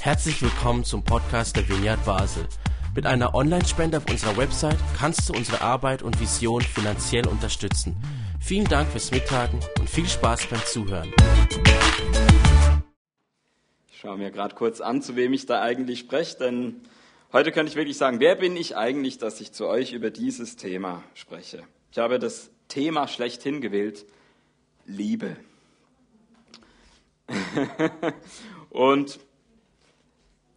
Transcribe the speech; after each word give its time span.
Herzlich 0.00 0.40
willkommen 0.40 0.84
zum 0.84 1.02
Podcast 1.02 1.56
der 1.56 1.68
Vineyard 1.68 2.04
Basel. 2.04 2.46
Mit 2.94 3.06
einer 3.06 3.34
Online-Spende 3.34 3.98
auf 3.98 4.08
unserer 4.08 4.36
Website 4.36 4.78
kannst 4.96 5.28
du 5.28 5.32
unsere 5.32 5.60
Arbeit 5.60 6.02
und 6.02 6.20
Vision 6.20 6.62
finanziell 6.62 7.26
unterstützen. 7.26 7.96
Vielen 8.40 8.66
Dank 8.66 8.88
fürs 8.88 9.10
Mittagen 9.10 9.58
und 9.78 9.90
viel 9.90 10.06
Spaß 10.06 10.46
beim 10.46 10.64
Zuhören. 10.64 11.12
Ich 13.90 13.98
schaue 13.98 14.16
mir 14.16 14.30
gerade 14.30 14.54
kurz 14.54 14.80
an, 14.80 15.02
zu 15.02 15.16
wem 15.16 15.32
ich 15.32 15.46
da 15.46 15.60
eigentlich 15.60 15.98
spreche, 15.98 16.38
denn 16.38 16.80
heute 17.32 17.52
kann 17.52 17.66
ich 17.66 17.74
wirklich 17.74 17.98
sagen, 17.98 18.20
wer 18.20 18.36
bin 18.36 18.56
ich 18.56 18.76
eigentlich, 18.76 19.18
dass 19.18 19.40
ich 19.40 19.52
zu 19.52 19.66
euch 19.66 19.92
über 19.92 20.10
dieses 20.10 20.56
Thema 20.56 21.02
spreche? 21.14 21.64
Ich 21.90 21.98
habe 21.98 22.18
das 22.18 22.50
Thema 22.68 23.08
schlechthin 23.08 23.60
gewählt, 23.60 24.06
Liebe. 24.86 25.36
und 28.76 29.20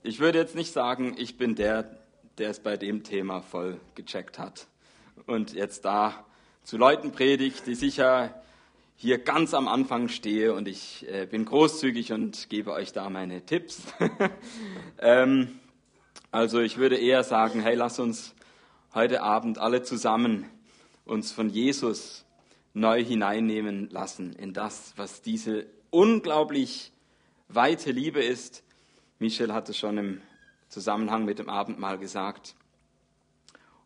ich 0.04 0.20
würde 0.20 0.40
jetzt 0.40 0.54
nicht 0.54 0.74
sagen, 0.74 1.16
ich 1.18 1.38
bin 1.38 1.56
der, 1.56 1.90
der 2.38 2.50
es 2.50 2.60
bei 2.60 2.76
dem 2.76 3.04
Thema 3.04 3.42
voll 3.42 3.80
gecheckt 3.96 4.38
hat 4.38 4.68
und 5.26 5.54
jetzt 5.54 5.86
da 5.86 6.26
zu 6.66 6.76
Leuten 6.76 7.14
predigt, 7.14 7.66
die 7.66 7.76
sicher 7.76 8.44
hier 8.98 9.20
ganz 9.20 9.54
am 9.54 9.70
Anfang 9.70 10.10
stehe 10.10 10.54
und 10.54 10.68
ich 10.68 11.08
äh, 11.10 11.28
bin 11.28 11.46
großzügig 11.46 12.12
und 12.12 12.50
gebe 12.50 12.74
euch 12.74 12.92
da 12.92 13.10
meine 13.10 13.46
Tipps. 13.46 13.84
ähm, 15.00 15.58
also 16.30 16.60
ich 16.60 16.76
würde 16.76 16.98
eher 16.98 17.24
sagen, 17.24 17.62
hey, 17.62 17.76
lass 17.76 18.00
uns 18.00 18.36
heute 18.94 19.24
Abend 19.24 19.60
alle 19.60 19.82
zusammen 19.84 20.50
uns 21.06 21.32
von 21.32 21.50
Jesus 21.50 22.26
neu 22.74 23.02
hineinnehmen 23.02 23.90
lassen 23.92 24.34
in 24.34 24.52
das, 24.52 24.92
was 24.98 25.22
diese 25.22 25.68
unglaublich 25.90 26.92
weite 27.50 27.92
Liebe 27.92 28.24
ist, 28.24 28.64
Michel 29.18 29.54
hat 29.54 29.68
es 29.70 29.78
schon 29.78 29.98
im 29.98 30.22
Zusammenhang 30.70 31.26
mit 31.26 31.40
dem 31.40 31.50
Abendmahl 31.50 31.98
gesagt. 31.98 32.56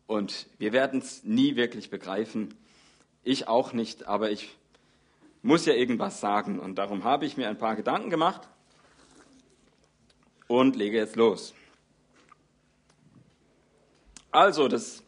Und 0.06 0.46
wir 0.58 0.72
werden 0.72 1.00
es 1.00 1.24
nie 1.24 1.56
wirklich 1.56 1.90
begreifen. 1.90 2.54
Ich 3.22 3.48
auch 3.48 3.72
nicht, 3.72 4.06
aber 4.06 4.30
ich 4.30 4.54
muss 5.42 5.64
ja 5.64 5.72
irgendwas 5.72 6.20
sagen. 6.20 6.60
Und 6.60 6.76
darum 6.76 7.04
habe 7.04 7.24
ich 7.24 7.38
mir 7.38 7.48
ein 7.48 7.58
paar 7.58 7.74
Gedanken 7.74 8.10
gemacht 8.10 8.42
und 10.46 10.76
lege 10.76 10.98
jetzt 10.98 11.16
los. 11.16 11.54
Also, 14.30 14.68
das 14.68 15.02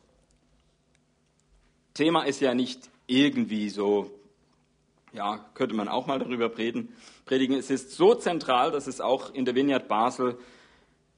Thema 1.92 2.22
ist 2.22 2.40
ja 2.40 2.54
nicht 2.54 2.88
irgendwie 3.06 3.68
so, 3.68 4.15
ja, 5.12 5.44
könnte 5.54 5.74
man 5.74 5.88
auch 5.88 6.06
mal 6.06 6.18
darüber 6.18 6.48
predigen. 6.48 6.88
Es 7.28 7.70
ist 7.70 7.92
so 7.92 8.14
zentral, 8.14 8.70
dass 8.70 8.86
es 8.86 9.00
auch 9.00 9.32
in 9.32 9.44
der 9.44 9.54
Vineyard 9.54 9.88
Basel 9.88 10.38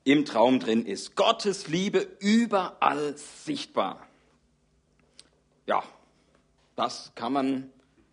im 0.05 0.25
Traum 0.25 0.61
drin 0.61 0.87
ist. 0.87 1.17
Gottes 1.17 1.69
Liebe 1.69 2.07
überall 2.21 3.17
sichtbar. 3.17 4.07
Ja, 5.67 5.83
das 6.77 7.13
kann 7.15 7.33
man 7.33 7.71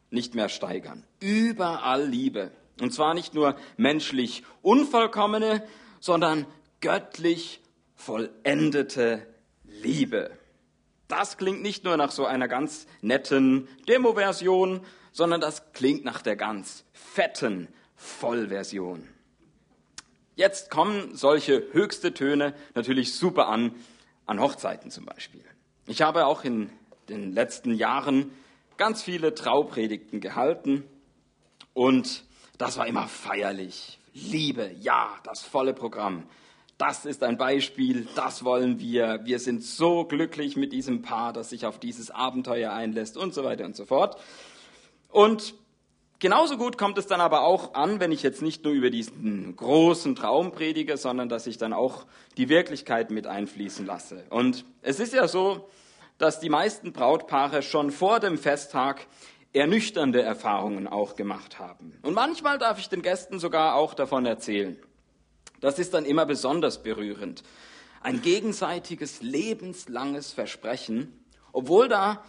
nicht 0.09 0.35
mehr 0.35 0.49
steigern. 0.49 1.03
Überall 1.19 2.05
Liebe. 2.05 2.51
Und 2.81 2.93
zwar 2.93 3.13
nicht 3.13 3.33
nur 3.33 3.55
menschlich 3.77 4.43
unvollkommene, 4.61 5.65
sondern 5.99 6.45
göttlich 6.81 7.61
vollendete 7.95 9.25
Liebe. 9.63 10.31
Das 11.07 11.37
klingt 11.37 11.61
nicht 11.61 11.83
nur 11.83 11.97
nach 11.97 12.11
so 12.11 12.25
einer 12.25 12.47
ganz 12.47 12.87
netten 13.01 13.67
Demo-Version, 13.87 14.81
sondern 15.15 15.39
das 15.39 15.71
klingt 15.71 16.03
nach 16.03 16.21
der 16.21 16.35
ganz 16.35 16.83
fetten, 16.91 17.69
Vollversion. 17.95 19.07
Jetzt 20.35 20.69
kommen 20.69 21.15
solche 21.15 21.63
höchste 21.71 22.13
Töne 22.13 22.53
natürlich 22.73 23.13
super 23.13 23.47
an, 23.47 23.73
an 24.25 24.41
Hochzeiten 24.41 24.91
zum 24.91 25.05
Beispiel. 25.05 25.45
Ich 25.87 26.01
habe 26.01 26.25
auch 26.25 26.43
in 26.43 26.69
den 27.07 27.31
letzten 27.31 27.73
Jahren 27.75 28.29
ganz 28.75 29.03
viele 29.03 29.33
Traupredigten 29.33 30.19
gehalten 30.19 30.83
und 31.73 32.25
das 32.57 32.77
war 32.77 32.85
immer 32.85 33.07
feierlich. 33.07 33.99
Liebe, 34.13 34.69
ja, 34.81 35.15
das 35.23 35.43
volle 35.43 35.73
Programm. 35.73 36.27
Das 36.77 37.05
ist 37.05 37.23
ein 37.23 37.37
Beispiel, 37.37 38.05
das 38.15 38.43
wollen 38.43 38.81
wir. 38.81 39.21
Wir 39.23 39.39
sind 39.39 39.63
so 39.63 40.03
glücklich 40.03 40.57
mit 40.57 40.73
diesem 40.73 41.03
Paar, 41.03 41.31
das 41.31 41.51
sich 41.51 41.65
auf 41.65 41.79
dieses 41.79 42.11
Abenteuer 42.11 42.73
einlässt 42.73 43.15
und 43.15 43.33
so 43.33 43.45
weiter 43.45 43.63
und 43.63 43.77
so 43.77 43.85
fort. 43.85 44.19
Und 45.15 45.55
Genauso 46.19 46.55
gut 46.57 46.77
kommt 46.77 46.97
es 46.97 47.07
dann 47.07 47.19
aber 47.19 47.41
auch 47.41 47.73
an, 47.73 47.99
wenn 47.99 48.13
ich 48.13 48.23
jetzt 48.23 48.41
nicht 48.41 48.63
nur 48.63 48.73
über 48.73 48.89
diesen 48.89 49.53
großen 49.53 50.15
Traum 50.15 50.53
predige, 50.53 50.95
sondern 50.95 51.27
dass 51.27 51.45
ich 51.45 51.57
dann 51.57 51.73
auch 51.73 52.05
die 52.37 52.47
Wirklichkeit 52.47 53.11
mit 53.11 53.27
einfließen 53.27 53.85
lasse. 53.85 54.23
Und 54.29 54.63
es 54.81 55.01
ist 55.01 55.13
ja 55.13 55.27
so, 55.27 55.67
dass 56.17 56.39
die 56.39 56.49
meisten 56.49 56.93
Brautpaare 56.93 57.61
schon 57.61 57.91
vor 57.91 58.21
dem 58.21 58.37
Festtag 58.37 59.07
ernüchternde 59.51 60.21
Erfahrungen 60.21 60.87
auch 60.87 61.15
gemacht 61.15 61.59
haben. 61.59 61.99
Und 62.01 62.13
manchmal 62.13 62.57
darf 62.57 62.79
ich 62.79 62.87
den 62.87 63.01
Gästen 63.01 63.37
sogar 63.37 63.75
auch 63.75 63.93
davon 63.93 64.25
erzählen. 64.25 64.79
Das 65.59 65.79
ist 65.79 65.93
dann 65.93 66.05
immer 66.05 66.25
besonders 66.25 66.81
berührend. 66.81 67.43
Ein 68.01 68.21
gegenseitiges 68.21 69.21
lebenslanges 69.21 70.31
Versprechen, 70.31 71.25
obwohl 71.51 71.89
da 71.89 72.23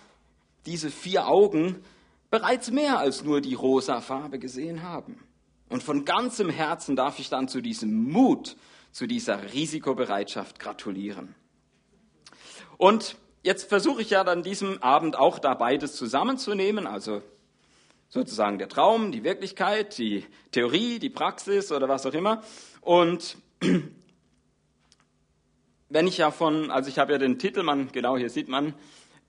diese 0.66 0.90
vier 0.90 1.28
Augen 1.28 1.84
bereits 2.30 2.70
mehr 2.70 2.98
als 2.98 3.24
nur 3.24 3.40
die 3.40 3.54
rosa 3.54 4.00
Farbe 4.00 4.38
gesehen 4.38 4.82
haben. 4.82 5.20
Und 5.68 5.82
von 5.82 6.04
ganzem 6.04 6.50
Herzen 6.50 6.96
darf 6.96 7.18
ich 7.18 7.28
dann 7.28 7.48
zu 7.48 7.60
diesem 7.60 8.10
Mut, 8.10 8.56
zu 8.92 9.06
dieser 9.06 9.52
Risikobereitschaft 9.52 10.58
gratulieren. 10.58 11.34
Und 12.78 13.16
jetzt 13.42 13.68
versuche 13.68 14.02
ich 14.02 14.10
ja 14.10 14.24
dann 14.24 14.42
diesem 14.42 14.82
Abend 14.82 15.16
auch 15.16 15.38
da 15.38 15.54
beides 15.54 15.96
zusammenzunehmen, 15.96 16.86
also 16.86 17.22
sozusagen 18.08 18.58
der 18.58 18.68
Traum, 18.68 19.12
die 19.12 19.24
Wirklichkeit, 19.24 19.98
die 19.98 20.24
Theorie, 20.52 20.98
die 20.98 21.10
Praxis 21.10 21.72
oder 21.72 21.88
was 21.88 22.06
auch 22.06 22.14
immer. 22.14 22.42
Und 22.80 23.36
wenn 25.88 26.06
ich 26.06 26.18
ja 26.18 26.30
von, 26.30 26.70
also 26.70 26.88
ich 26.88 26.98
habe 26.98 27.12
ja 27.12 27.18
den 27.18 27.38
Titel, 27.38 27.62
man, 27.62 27.90
genau 27.92 28.16
hier 28.16 28.30
sieht 28.30 28.48
man, 28.48 28.74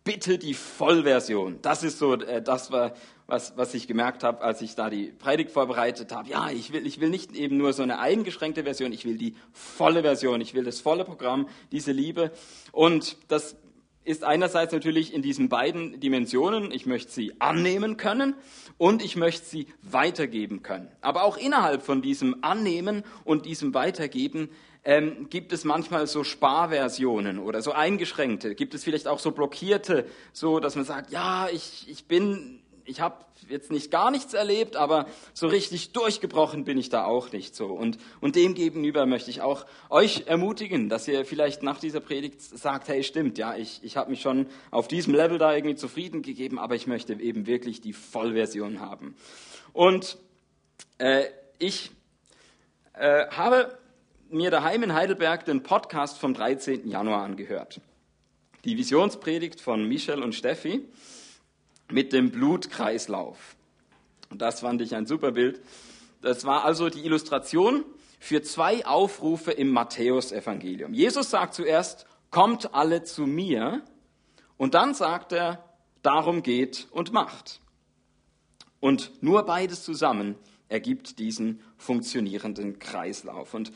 bitte 0.07 0.38
die 0.38 0.53
Vollversion. 0.53 1.59
Das 1.62 1.84
ist 1.84 2.00
so 2.00 2.13
äh, 2.13 2.41
das, 2.41 2.72
was, 2.72 3.53
was 3.57 3.73
ich 3.73 3.90
gemerkt 3.90 4.23
habe, 4.23 4.41
als 4.41 4.62
ich 4.62 4.73
da 4.73 4.90
die 4.90 5.07
Predigt 5.07 5.51
vorbereitet 5.51 6.13
habe. 6.13 6.29
Ja, 6.29 6.50
ich 6.50 6.72
will, 6.72 6.88
ich 6.88 7.01
will 7.01 7.09
nicht 7.09 7.35
eben 7.35 7.57
nur 7.57 7.73
so 7.73 7.84
eine 7.84 8.00
eingeschränkte 8.00 8.63
Version, 8.63 8.94
ich 8.94 9.03
will 9.03 9.18
die 9.18 9.35
volle 9.51 10.03
Version, 10.03 10.40
ich 10.40 10.53
will 10.53 10.63
das 10.63 10.79
volle 10.79 11.03
Programm, 11.03 11.50
diese 11.73 11.91
Liebe. 11.91 12.31
Und 12.72 13.18
das 13.28 13.57
ist 14.06 14.23
einerseits 14.23 14.72
natürlich 14.72 15.13
in 15.13 15.22
diesen 15.22 15.50
beiden 15.50 16.00
Dimensionen, 16.00 16.72
ich 16.72 16.85
möchte 16.85 17.12
sie 17.12 17.34
annehmen 17.41 17.97
können 17.97 18.35
und 18.78 19.03
ich 19.03 19.18
möchte 19.18 19.45
sie 19.45 19.68
weitergeben 19.81 20.63
können. 20.63 20.89
Aber 21.01 21.24
auch 21.24 21.35
innerhalb 21.35 21.84
von 21.84 22.01
diesem 22.01 22.38
Annehmen 22.45 23.03
und 23.25 23.45
diesem 23.45 23.74
Weitergeben 23.74 24.50
ähm, 24.88 25.28
gibt 25.30 25.52
es 25.52 25.66
manchmal 25.66 26.08
so 26.08 26.24
Sparversionen 26.24 27.40
oder 27.40 27.62
so 27.62 27.74
eingeschränkte, 27.74 28.56
gibt 28.56 28.74
es 28.74 28.86
vielleicht 28.86 29.09
auch 29.09 29.20
so 29.20 29.31
blockierte, 29.31 30.06
so 30.31 30.62
dass 30.62 30.78
man 30.78 30.86
sagt, 30.86 31.12
ja, 31.12 31.50
ich, 31.50 31.90
ich 31.90 32.06
bin, 32.06 32.62
ich 32.86 33.02
habe 33.02 33.18
jetzt 33.50 33.70
nicht 33.70 33.92
gar 33.92 34.12
nichts 34.12 34.34
erlebt, 34.34 34.78
aber 34.78 35.08
so 35.34 35.48
richtig 35.48 35.92
durchgebrochen 35.92 36.64
bin 36.64 36.78
ich 36.78 36.88
da 36.88 37.03
auch 37.03 37.34
nicht 37.34 37.53
so. 37.53 37.66
Und, 37.66 37.98
und 38.22 38.38
dem 38.38 38.53
gegenüber 38.53 39.06
möchte 39.06 39.30
ich 39.30 39.42
auch 39.42 39.66
euch 39.90 40.24
ermutigen, 40.28 40.88
dass 40.88 41.06
ihr 41.09 41.25
vielleicht 41.25 41.64
nach 41.64 41.81
dieser 41.81 42.00
Predigt 42.00 42.42
sagt, 42.42 42.88
hey, 42.88 43.04
stimmt, 43.04 43.38
ja, 43.38 43.58
ich, 43.58 43.81
ich 43.84 43.98
habe 43.98 44.09
mich 44.09 44.22
schon 44.22 44.48
auf 44.72 44.88
diesem 44.88 45.14
Level 45.14 45.38
da 45.38 45.54
irgendwie 45.54 45.75
zufrieden 45.75 46.22
gegeben, 46.22 46.59
aber 46.59 46.75
ich 46.75 46.88
möchte 46.88 47.12
eben 47.12 47.46
wirklich 47.46 47.81
die 47.81 47.92
Vollversion 47.92 48.80
haben. 48.80 49.18
Und 49.74 50.18
äh, 50.98 51.25
ich 51.59 51.92
äh, 52.94 53.28
habe 53.28 53.78
mir 54.29 54.51
daheim 54.51 54.83
in 54.83 54.94
Heidelberg 54.94 55.45
den 55.45 55.63
Podcast 55.63 56.18
vom 56.18 56.33
13. 56.33 56.88
Januar 56.88 57.24
angehört. 57.24 57.81
Die 58.65 58.77
Visionspredigt 58.77 59.62
von 59.62 59.88
Michel 59.88 60.21
und 60.21 60.35
Steffi 60.35 60.85
mit 61.89 62.13
dem 62.13 62.31
Blutkreislauf. 62.31 63.56
Und 64.29 64.41
das 64.41 64.59
fand 64.59 64.81
ich 64.81 64.95
ein 64.95 65.06
super 65.06 65.31
Bild. 65.31 65.62
Das 66.21 66.45
war 66.45 66.65
also 66.65 66.89
die 66.89 67.06
Illustration 67.06 67.85
für 68.19 68.41
zwei 68.41 68.85
Aufrufe 68.85 69.51
im 69.51 69.69
Matthäusevangelium. 69.69 70.94
Jesus 70.94 71.30
sagt 71.30 71.53
zuerst, 71.53 72.06
kommt 72.30 72.73
alle 72.73 73.03
zu 73.03 73.25
mir. 73.25 73.83
Und 74.57 74.73
dann 74.73 74.94
sagt 74.94 75.31
er, 75.31 75.63
darum 76.01 76.44
geht 76.44 76.88
und 76.91 77.13
macht. 77.13 77.62
Und 78.80 79.12
nur 79.21 79.44
beides 79.44 79.83
zusammen 79.83 80.35
ergibt 80.68 81.19
diesen 81.19 81.62
funktionierenden 81.77 82.80
Kreislauf. 82.80 83.53
Und 83.53 83.71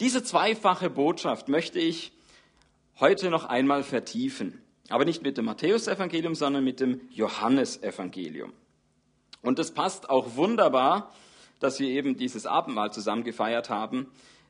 diese 0.00 0.22
zweifache 0.22 0.90
Botschaft 0.90 1.48
möchte 1.48 1.78
ich 1.78 2.12
heute 3.00 3.30
noch 3.30 3.44
einmal 3.44 3.82
vertiefen. 3.82 4.62
Aber 4.88 5.04
nicht 5.04 5.22
mit 5.22 5.38
dem 5.38 5.46
Matthäusevangelium, 5.46 6.34
sondern 6.34 6.64
mit 6.64 6.80
dem 6.80 7.00
Johannesevangelium. 7.10 8.52
Und 9.40 9.58
das 9.58 9.72
passt 9.72 10.10
auch 10.10 10.36
wunderbar 10.36 11.12
dass 11.62 11.78
wir 11.78 11.88
eben 11.88 12.16
dieses 12.16 12.44
Abendmahl 12.44 12.92
zusammen 12.92 13.22
gefeiert 13.22 13.70
haben. 13.70 14.08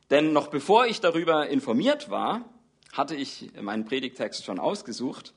Denn 0.09 0.33
noch 0.33 0.47
bevor 0.47 0.87
ich 0.87 0.99
darüber 0.99 1.47
informiert 1.47 2.09
war, 2.09 2.43
hatte 2.91 3.15
ich 3.15 3.51
meinen 3.61 3.85
Predigtext 3.85 4.43
schon 4.43 4.59
ausgesucht. 4.59 5.33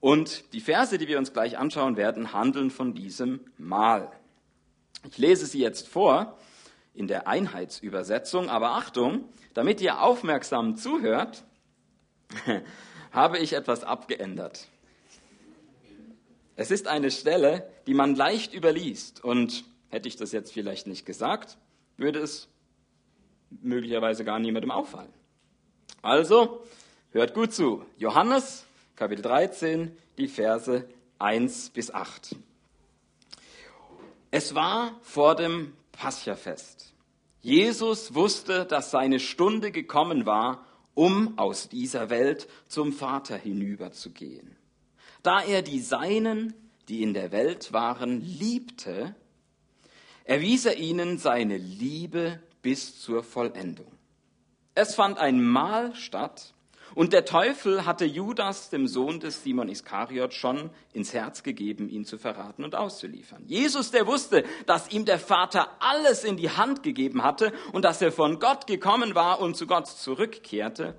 Und 0.00 0.52
die 0.52 0.60
Verse, 0.60 0.98
die 0.98 1.06
wir 1.06 1.18
uns 1.18 1.32
gleich 1.32 1.58
anschauen 1.58 1.96
werden, 1.96 2.32
handeln 2.32 2.70
von 2.70 2.92
diesem 2.92 3.40
Mahl. 3.56 4.10
Ich 5.08 5.18
lese 5.18 5.46
sie 5.46 5.60
jetzt 5.60 5.88
vor 5.88 6.36
in 6.94 7.08
der 7.08 7.26
Einheitsübersetzung, 7.26 8.48
aber 8.48 8.72
Achtung, 8.72 9.28
damit 9.54 9.80
ihr 9.80 10.02
aufmerksam 10.02 10.76
zuhört, 10.76 11.44
habe 13.12 13.38
ich 13.38 13.54
etwas 13.54 13.84
abgeändert. 13.84 14.68
Es 16.56 16.70
ist 16.70 16.86
eine 16.86 17.10
Stelle, 17.10 17.68
die 17.86 17.94
man 17.94 18.14
leicht 18.14 18.54
überliest 18.54 19.24
und 19.24 19.64
hätte 19.88 20.08
ich 20.08 20.16
das 20.16 20.32
jetzt 20.32 20.52
vielleicht 20.52 20.86
nicht 20.86 21.06
gesagt, 21.06 21.58
würde 21.96 22.20
es 22.20 22.48
möglicherweise 23.50 24.24
gar 24.24 24.38
niemandem 24.38 24.70
auffallen. 24.70 25.12
Also, 26.00 26.62
hört 27.12 27.34
gut 27.34 27.52
zu. 27.52 27.84
Johannes, 27.96 28.64
Kapitel 28.96 29.22
13, 29.22 29.96
die 30.18 30.28
Verse 30.28 30.88
1 31.18 31.70
bis 31.70 31.92
8. 31.92 32.36
Es 34.30 34.54
war 34.54 34.98
vor 35.02 35.36
dem 35.36 35.74
Paschafest. 35.92 36.94
Jesus 37.40 38.14
wusste, 38.14 38.64
dass 38.64 38.90
seine 38.90 39.20
Stunde 39.20 39.72
gekommen 39.72 40.26
war, 40.26 40.64
um 40.94 41.38
aus 41.38 41.68
dieser 41.68 42.10
Welt 42.10 42.48
zum 42.66 42.92
Vater 42.92 43.36
hinüberzugehen. 43.36 44.56
Da 45.22 45.42
er 45.42 45.62
die 45.62 45.80
Seinen, 45.80 46.54
die 46.88 47.02
in 47.02 47.14
der 47.14 47.32
Welt 47.32 47.72
waren, 47.72 48.20
liebte, 48.20 49.14
erwies 50.24 50.66
er 50.66 50.78
ihnen 50.78 51.18
seine 51.18 51.56
Liebe 51.56 52.40
bis 52.62 53.00
zur 53.00 53.22
Vollendung. 53.22 53.90
Es 54.74 54.94
fand 54.94 55.18
ein 55.18 55.42
Mahl 55.42 55.94
statt, 55.94 56.54
und 56.94 57.12
der 57.12 57.24
Teufel 57.24 57.86
hatte 57.86 58.04
Judas, 58.04 58.70
dem 58.70 58.86
Sohn 58.86 59.20
des 59.20 59.42
Simon 59.42 59.68
Iskariot, 59.68 60.34
schon 60.34 60.70
ins 60.92 61.12
Herz 61.12 61.42
gegeben, 61.42 61.88
ihn 61.88 62.04
zu 62.04 62.18
verraten 62.18 62.64
und 62.64 62.74
auszuliefern. 62.74 63.44
Jesus, 63.46 63.90
der 63.90 64.06
wusste, 64.06 64.44
dass 64.66 64.90
ihm 64.90 65.04
der 65.04 65.18
Vater 65.18 65.68
alles 65.80 66.24
in 66.24 66.36
die 66.36 66.50
Hand 66.50 66.82
gegeben 66.82 67.22
hatte 67.22 67.52
und 67.72 67.84
dass 67.84 68.02
er 68.02 68.12
von 68.12 68.38
Gott 68.38 68.66
gekommen 68.66 69.14
war 69.14 69.40
und 69.40 69.56
zu 69.56 69.66
Gott 69.66 69.86
zurückkehrte, 69.86 70.94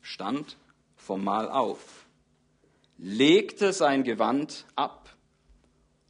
stand 0.00 0.56
vom 0.96 1.24
Mahl 1.24 1.50
auf, 1.50 2.06
legte 2.98 3.72
sein 3.72 4.04
Gewand 4.04 4.66
ab 4.76 5.16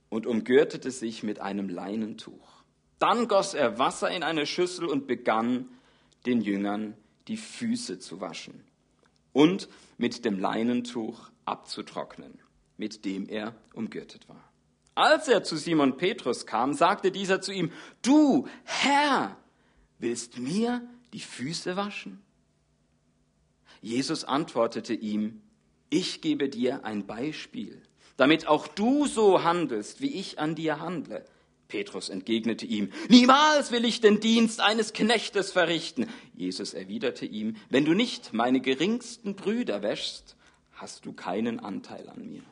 und 0.09 0.26
umgürtete 0.26 0.91
sich 0.91 1.23
mit 1.23 1.41
einem 1.41 1.69
Leinentuch. 1.69 2.62
Dann 2.99 3.26
goss 3.26 3.55
er 3.55 3.79
Wasser 3.79 4.11
in 4.11 4.23
eine 4.23 4.47
Schüssel 4.47 4.87
und 4.87 5.06
begann 5.06 5.69
den 6.26 6.41
Jüngern 6.41 6.94
die 7.29 7.37
Füße 7.37 7.99
zu 7.99 8.21
waschen 8.21 8.65
und 9.33 9.69
mit 9.99 10.25
dem 10.25 10.39
Leinentuch 10.39 11.31
abzutrocknen, 11.45 12.39
mit 12.77 13.05
dem 13.05 13.29
er 13.29 13.55
umgürtet 13.75 14.29
war. 14.29 14.43
Als 14.95 15.29
er 15.29 15.43
zu 15.43 15.57
Simon 15.57 15.97
Petrus 15.97 16.47
kam, 16.47 16.75
sagte 16.75 17.11
dieser 17.11 17.41
zu 17.41 17.53
ihm, 17.53 17.73
du 18.03 18.47
Herr, 18.65 19.37
willst 19.99 20.39
mir 20.39 20.87
die 21.13 21.21
Füße 21.21 21.77
waschen? 21.77 22.21
Jesus 23.81 24.25
antwortete 24.25 24.95
ihm, 24.95 25.41
ich 25.89 26.21
gebe 26.21 26.49
dir 26.49 26.85
ein 26.85 27.07
Beispiel, 27.07 27.83
damit 28.17 28.47
auch 28.47 28.69
du 28.69 29.07
so 29.07 29.43
handelst, 29.43 30.01
wie 30.01 30.15
ich 30.15 30.39
an 30.39 30.55
dir 30.55 30.81
handle. 30.81 31.25
Petrus 31.73 32.11
entgegnete 32.11 32.67
ihm, 32.67 32.93
niemals 33.09 33.73
will 33.73 33.87
ich 33.87 34.03
den 34.03 34.21
Dienst 34.21 34.61
eines 34.61 34.93
Knechtes 34.93 35.53
verrichten. 35.53 36.07
Jesus 36.35 36.75
erwiderte 36.75 37.25
ihm, 37.25 37.57
wenn 37.71 37.87
du 37.87 37.95
nicht 37.95 38.35
meine 38.35 38.61
geringsten 38.61 39.37
Brüder 39.37 39.81
wäschst, 39.81 40.37
hast 40.75 41.07
du 41.07 41.15
keinen 41.15 41.61
Anteil 41.61 42.11
an 42.11 42.29
mir. 42.29 42.43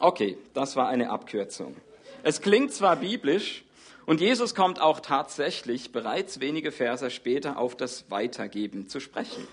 Okay, 0.00 0.36
das 0.54 0.74
war 0.74 0.88
eine 0.88 1.10
Abkürzung. 1.10 1.76
Es 2.24 2.40
klingt 2.40 2.72
zwar 2.72 2.96
biblisch, 2.96 3.64
und 4.06 4.20
Jesus 4.20 4.56
kommt 4.56 4.80
auch 4.80 4.98
tatsächlich 4.98 5.92
bereits 5.92 6.40
wenige 6.40 6.72
Verse 6.72 7.08
später 7.12 7.58
auf 7.58 7.76
das 7.76 8.10
Weitergeben 8.10 8.88
zu 8.88 8.98
sprechen. 8.98 9.46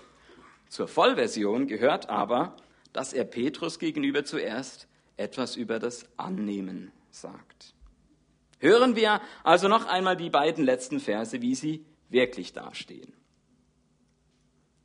Zur 0.68 0.88
Vollversion 0.88 1.68
gehört 1.68 2.10
aber, 2.10 2.56
dass 2.92 3.12
er 3.12 3.24
Petrus 3.24 3.78
gegenüber 3.78 4.24
zuerst 4.24 4.88
etwas 5.22 5.56
über 5.56 5.78
das 5.78 6.06
Annehmen 6.18 6.92
sagt. 7.10 7.74
Hören 8.58 8.96
wir 8.96 9.20
also 9.42 9.68
noch 9.68 9.86
einmal 9.86 10.16
die 10.16 10.30
beiden 10.30 10.64
letzten 10.64 11.00
Verse, 11.00 11.40
wie 11.40 11.54
sie 11.54 11.84
wirklich 12.10 12.52
dastehen. 12.52 13.12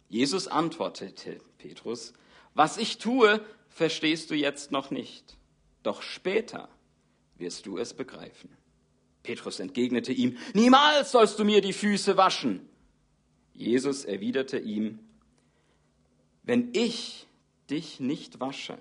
Jesus 0.09 0.47
antwortete 0.47 1.39
Petrus, 1.57 2.13
was 2.53 2.77
ich 2.77 2.97
tue, 2.97 3.41
verstehst 3.69 4.31
du 4.31 4.35
jetzt 4.35 4.71
noch 4.71 4.89
nicht, 4.89 5.37
doch 5.83 6.01
später 6.01 6.69
wirst 7.37 7.65
du 7.65 7.77
es 7.77 7.93
begreifen. 7.93 8.49
Petrus 9.21 9.59
entgegnete 9.59 10.13
ihm, 10.13 10.37
niemals 10.53 11.11
sollst 11.11 11.37
du 11.37 11.43
mir 11.43 11.61
die 11.61 11.73
Füße 11.73 12.15
waschen. 12.15 12.67
Jesus 13.53 14.05
erwiderte 14.05 14.57
ihm, 14.57 14.99
wenn 16.43 16.69
ich 16.73 17.27
dich 17.69 17.99
nicht 17.99 18.39
wasche, 18.39 18.77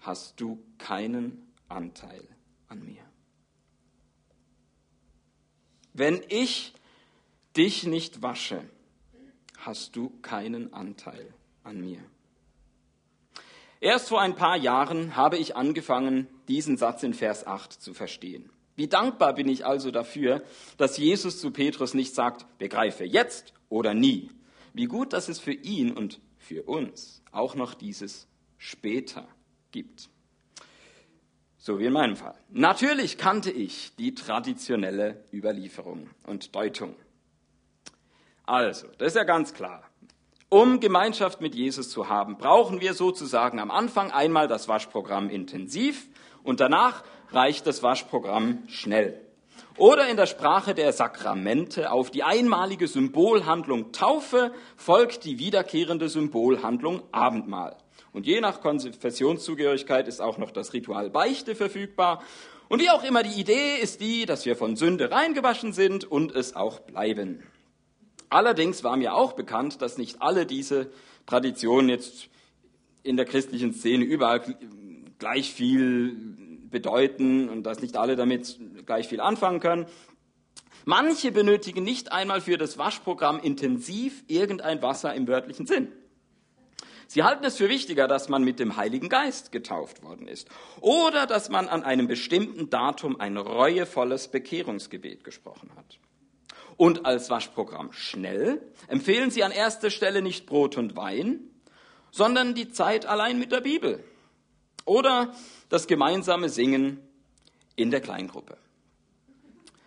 hast 0.00 0.40
du 0.40 0.62
keinen 0.78 1.52
Anteil 1.68 2.26
an 2.68 2.84
mir. 2.84 3.02
Wenn 5.92 6.22
ich 6.28 6.72
dich 7.56 7.84
nicht 7.84 8.22
wasche, 8.22 8.62
hast 9.58 9.96
du 9.96 10.10
keinen 10.22 10.72
Anteil 10.72 11.32
an 11.62 11.80
mir. 11.80 12.00
Erst 13.80 14.08
vor 14.08 14.20
ein 14.20 14.34
paar 14.34 14.56
Jahren 14.56 15.16
habe 15.16 15.38
ich 15.38 15.56
angefangen, 15.56 16.26
diesen 16.48 16.76
Satz 16.76 17.02
in 17.02 17.14
Vers 17.14 17.46
8 17.46 17.72
zu 17.72 17.94
verstehen. 17.94 18.50
Wie 18.76 18.88
dankbar 18.88 19.34
bin 19.34 19.48
ich 19.48 19.66
also 19.66 19.90
dafür, 19.90 20.42
dass 20.76 20.96
Jesus 20.96 21.40
zu 21.40 21.50
Petrus 21.50 21.94
nicht 21.94 22.14
sagt, 22.14 22.46
begreife 22.58 23.04
jetzt 23.04 23.52
oder 23.68 23.94
nie. 23.94 24.30
Wie 24.72 24.86
gut, 24.86 25.12
dass 25.12 25.28
es 25.28 25.38
für 25.38 25.52
ihn 25.52 25.92
und 25.92 26.20
für 26.38 26.62
uns 26.62 27.22
auch 27.32 27.54
noch 27.54 27.74
dieses 27.74 28.26
später 28.58 29.28
gibt. 29.70 30.08
So 31.58 31.78
wie 31.78 31.86
in 31.86 31.92
meinem 31.92 32.16
Fall. 32.16 32.34
Natürlich 32.50 33.18
kannte 33.18 33.50
ich 33.50 33.94
die 33.96 34.14
traditionelle 34.14 35.22
Überlieferung 35.32 36.08
und 36.26 36.54
Deutung. 36.54 36.94
Also, 38.46 38.88
das 38.98 39.08
ist 39.08 39.16
ja 39.16 39.24
ganz 39.24 39.52
klar. 39.54 39.82
Um 40.48 40.80
Gemeinschaft 40.80 41.40
mit 41.40 41.54
Jesus 41.54 41.90
zu 41.90 42.08
haben, 42.08 42.38
brauchen 42.38 42.80
wir 42.80 42.94
sozusagen 42.94 43.60
am 43.60 43.70
Anfang 43.70 44.10
einmal 44.10 44.48
das 44.48 44.66
Waschprogramm 44.66 45.30
intensiv 45.30 46.08
und 46.42 46.58
danach 46.58 47.04
reicht 47.30 47.66
das 47.66 47.82
Waschprogramm 47.82 48.64
schnell. 48.66 49.20
Oder 49.76 50.08
in 50.08 50.16
der 50.16 50.26
Sprache 50.26 50.74
der 50.74 50.92
Sakramente 50.92 51.92
auf 51.92 52.10
die 52.10 52.22
einmalige 52.22 52.88
Symbolhandlung 52.88 53.92
Taufe 53.92 54.52
folgt 54.76 55.24
die 55.24 55.38
wiederkehrende 55.38 56.08
Symbolhandlung 56.08 57.02
Abendmahl. 57.12 57.76
Und 58.12 58.26
je 58.26 58.40
nach 58.40 58.60
Konfessionszugehörigkeit 58.60 60.08
ist 60.08 60.20
auch 60.20 60.38
noch 60.38 60.50
das 60.50 60.72
Ritual 60.72 61.10
Beichte 61.10 61.54
verfügbar. 61.54 62.22
Und 62.68 62.80
wie 62.80 62.90
auch 62.90 63.04
immer, 63.04 63.22
die 63.22 63.40
Idee 63.40 63.76
ist 63.80 64.00
die, 64.00 64.26
dass 64.26 64.46
wir 64.46 64.56
von 64.56 64.76
Sünde 64.76 65.10
reingewaschen 65.10 65.72
sind 65.72 66.04
und 66.04 66.34
es 66.34 66.56
auch 66.56 66.80
bleiben. 66.80 67.42
Allerdings 68.28 68.84
war 68.84 68.96
mir 68.96 69.14
auch 69.14 69.32
bekannt, 69.32 69.82
dass 69.82 69.98
nicht 69.98 70.22
alle 70.22 70.46
diese 70.46 70.90
Traditionen 71.26 71.88
jetzt 71.88 72.28
in 73.02 73.16
der 73.16 73.26
christlichen 73.26 73.72
Szene 73.72 74.04
überall 74.04 74.42
gleich 75.18 75.52
viel 75.52 76.16
bedeuten 76.70 77.48
und 77.48 77.64
dass 77.64 77.80
nicht 77.80 77.96
alle 77.96 78.16
damit 78.16 78.58
gleich 78.86 79.08
viel 79.08 79.20
anfangen 79.20 79.60
können. 79.60 79.86
Manche 80.84 81.32
benötigen 81.32 81.84
nicht 81.84 82.12
einmal 82.12 82.40
für 82.40 82.56
das 82.56 82.78
Waschprogramm 82.78 83.38
intensiv 83.40 84.24
irgendein 84.28 84.80
Wasser 84.80 85.14
im 85.14 85.28
wörtlichen 85.28 85.66
Sinn. 85.66 85.92
Sie 87.12 87.24
halten 87.24 87.44
es 87.44 87.56
für 87.56 87.68
wichtiger, 87.68 88.06
dass 88.06 88.28
man 88.28 88.44
mit 88.44 88.60
dem 88.60 88.76
Heiligen 88.76 89.08
Geist 89.08 89.50
getauft 89.50 90.04
worden 90.04 90.28
ist 90.28 90.48
oder 90.80 91.26
dass 91.26 91.48
man 91.48 91.68
an 91.68 91.82
einem 91.82 92.06
bestimmten 92.06 92.70
Datum 92.70 93.18
ein 93.18 93.36
reuevolles 93.36 94.28
Bekehrungsgebet 94.28 95.24
gesprochen 95.24 95.72
hat. 95.74 95.98
Und 96.76 97.06
als 97.06 97.28
Waschprogramm 97.28 97.92
schnell 97.92 98.62
empfehlen 98.86 99.32
sie 99.32 99.42
an 99.42 99.50
erster 99.50 99.90
Stelle 99.90 100.22
nicht 100.22 100.46
Brot 100.46 100.76
und 100.76 100.94
Wein, 100.94 101.40
sondern 102.12 102.54
die 102.54 102.70
Zeit 102.70 103.06
allein 103.06 103.40
mit 103.40 103.50
der 103.50 103.62
Bibel 103.62 104.04
oder 104.84 105.34
das 105.68 105.88
gemeinsame 105.88 106.48
Singen 106.48 107.00
in 107.74 107.90
der 107.90 108.02
Kleingruppe. 108.02 108.56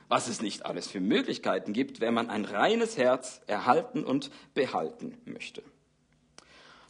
Was 0.09 0.27
es 0.27 0.41
nicht 0.41 0.65
alles 0.65 0.89
für 0.89 0.99
Möglichkeiten 0.99 1.71
gibt, 1.71 2.01
wenn 2.01 2.13
man 2.13 2.29
ein 2.29 2.43
reines 2.43 2.97
Herz 2.97 3.39
erhalten 3.47 4.03
und 4.03 4.29
behalten 4.53 5.17
möchte. 5.23 5.63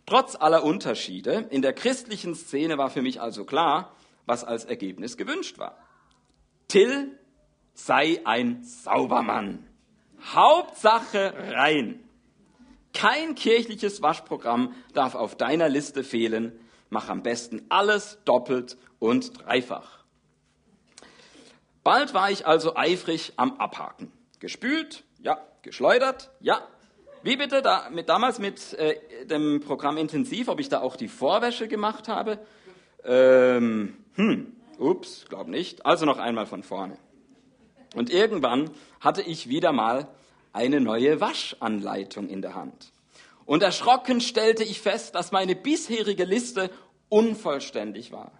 Trotz 0.05 0.35
aller 0.35 0.63
Unterschiede 0.63 1.47
in 1.49 1.61
der 1.61 1.73
christlichen 1.73 2.35
Szene 2.35 2.77
war 2.77 2.89
für 2.89 3.01
mich 3.01 3.21
also 3.21 3.45
klar, 3.45 3.95
was 4.25 4.43
als 4.43 4.65
Ergebnis 4.65 5.17
gewünscht 5.17 5.57
war. 5.57 5.77
Till 6.67 7.17
sei 7.73 8.21
ein 8.25 8.63
Saubermann. 8.63 9.67
Hauptsache 10.33 11.33
rein. 11.51 12.03
Kein 12.93 13.35
kirchliches 13.35 14.01
Waschprogramm 14.01 14.73
darf 14.93 15.15
auf 15.15 15.35
deiner 15.35 15.69
Liste 15.69 16.03
fehlen. 16.03 16.59
Mach 16.89 17.09
am 17.09 17.23
besten 17.23 17.65
alles 17.69 18.19
doppelt 18.23 18.77
und 18.99 19.39
dreifach. 19.45 20.03
Bald 21.83 22.13
war 22.13 22.31
ich 22.31 22.45
also 22.45 22.75
eifrig 22.75 23.33
am 23.35 23.57
Abhaken. 23.57 24.11
Gespült, 24.39 25.03
ja. 25.19 25.37
Geschleudert, 25.63 26.31
ja. 26.39 26.67
Wie 27.23 27.37
bitte? 27.37 27.61
Da, 27.61 27.89
mit, 27.89 28.09
damals 28.09 28.37
mit 28.37 28.73
äh, 28.73 29.25
dem 29.25 29.61
Programm 29.61 29.97
Intensiv, 29.97 30.49
ob 30.49 30.59
ich 30.59 30.67
da 30.67 30.81
auch 30.81 30.97
die 30.97 31.07
Vorwäsche 31.07 31.69
gemacht 31.69 32.09
habe? 32.09 32.37
Ähm, 33.05 33.97
hm, 34.15 34.53
ups, 34.77 35.25
glaub 35.29 35.47
nicht. 35.47 35.85
Also 35.85 36.05
noch 36.05 36.19
einmal 36.19 36.45
von 36.45 36.63
vorne. 36.63 36.97
Und 37.95 38.09
irgendwann 38.09 38.69
hatte 38.99 39.21
ich 39.21 39.47
wieder 39.47 39.71
mal 39.71 40.09
eine 40.51 40.81
neue 40.81 41.21
Waschanleitung 41.21 42.27
in 42.27 42.41
der 42.41 42.55
Hand. 42.55 42.91
Und 43.45 43.63
erschrocken 43.63 44.19
stellte 44.19 44.63
ich 44.63 44.81
fest, 44.81 45.15
dass 45.15 45.31
meine 45.31 45.55
bisherige 45.55 46.25
Liste 46.25 46.69
unvollständig 47.07 48.11
war. 48.11 48.31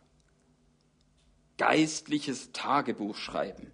Geistliches 1.58 2.52
Tagebuch 2.52 3.16
schreiben. 3.16 3.72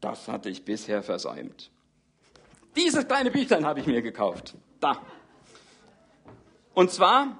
Das 0.00 0.28
hatte 0.28 0.48
ich 0.48 0.64
bisher 0.64 1.02
versäumt. 1.02 1.70
Dieses 2.76 3.06
kleine 3.06 3.30
Büchlein 3.30 3.64
habe 3.64 3.80
ich 3.80 3.86
mir 3.86 4.02
gekauft. 4.02 4.54
Da. 4.80 5.00
Und 6.74 6.90
zwar 6.90 7.38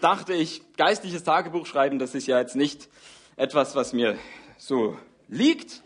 dachte 0.00 0.34
ich, 0.34 0.62
geistliches 0.76 1.22
Tagebuch 1.22 1.66
schreiben, 1.66 2.00
das 2.00 2.14
ist 2.14 2.26
ja 2.26 2.38
jetzt 2.40 2.56
nicht 2.56 2.88
etwas, 3.36 3.76
was 3.76 3.92
mir 3.92 4.18
so 4.58 4.98
liegt. 5.28 5.82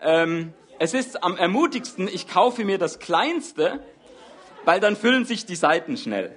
Ähm, 0.00 0.52
es 0.80 0.94
ist 0.94 1.22
am 1.22 1.36
ermutigsten, 1.36 2.08
ich 2.08 2.26
kaufe 2.26 2.64
mir 2.64 2.78
das 2.78 2.98
Kleinste, 2.98 3.80
weil 4.64 4.80
dann 4.80 4.96
füllen 4.96 5.24
sich 5.24 5.46
die 5.46 5.54
Seiten 5.54 5.96
schnell. 5.96 6.36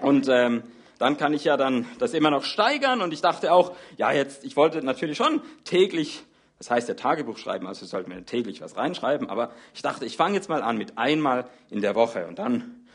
Und 0.00 0.28
ähm, 0.28 0.62
dann 0.98 1.16
kann 1.16 1.32
ich 1.32 1.44
ja 1.44 1.56
dann 1.56 1.86
das 1.98 2.12
immer 2.12 2.30
noch 2.30 2.44
steigern. 2.44 3.00
Und 3.00 3.14
ich 3.14 3.22
dachte 3.22 3.52
auch, 3.52 3.72
ja, 3.96 4.12
jetzt, 4.12 4.44
ich 4.44 4.56
wollte 4.56 4.82
natürlich 4.82 5.16
schon 5.16 5.40
täglich 5.64 6.24
das 6.58 6.70
heißt 6.70 6.88
ja 6.88 6.94
Tagebuch 6.94 7.38
schreiben, 7.38 7.66
also 7.66 7.84
sollten 7.86 8.10
wir 8.10 8.24
täglich 8.24 8.60
was 8.60 8.76
reinschreiben, 8.76 9.28
aber 9.28 9.52
ich 9.74 9.82
dachte, 9.82 10.04
ich 10.04 10.16
fange 10.16 10.34
jetzt 10.34 10.48
mal 10.48 10.62
an 10.62 10.78
mit 10.78 10.96
einmal 10.98 11.48
in 11.70 11.80
der 11.80 11.94
Woche 11.94 12.26
und 12.26 12.38
dann 12.38 12.86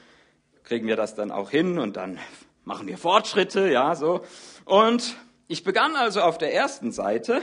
kriegen 0.63 0.87
wir 0.87 0.95
das 0.95 1.15
dann 1.15 1.31
auch 1.31 1.49
hin 1.49 1.79
und 1.79 1.97
dann 1.97 2.19
machen 2.63 2.87
wir 2.87 2.97
Fortschritte, 2.97 3.71
ja, 3.71 3.95
so. 3.95 4.21
Und 4.65 5.15
ich 5.47 5.63
begann 5.63 5.95
also 5.95 6.21
auf 6.21 6.37
der 6.37 6.53
ersten 6.53 6.91
Seite 6.91 7.41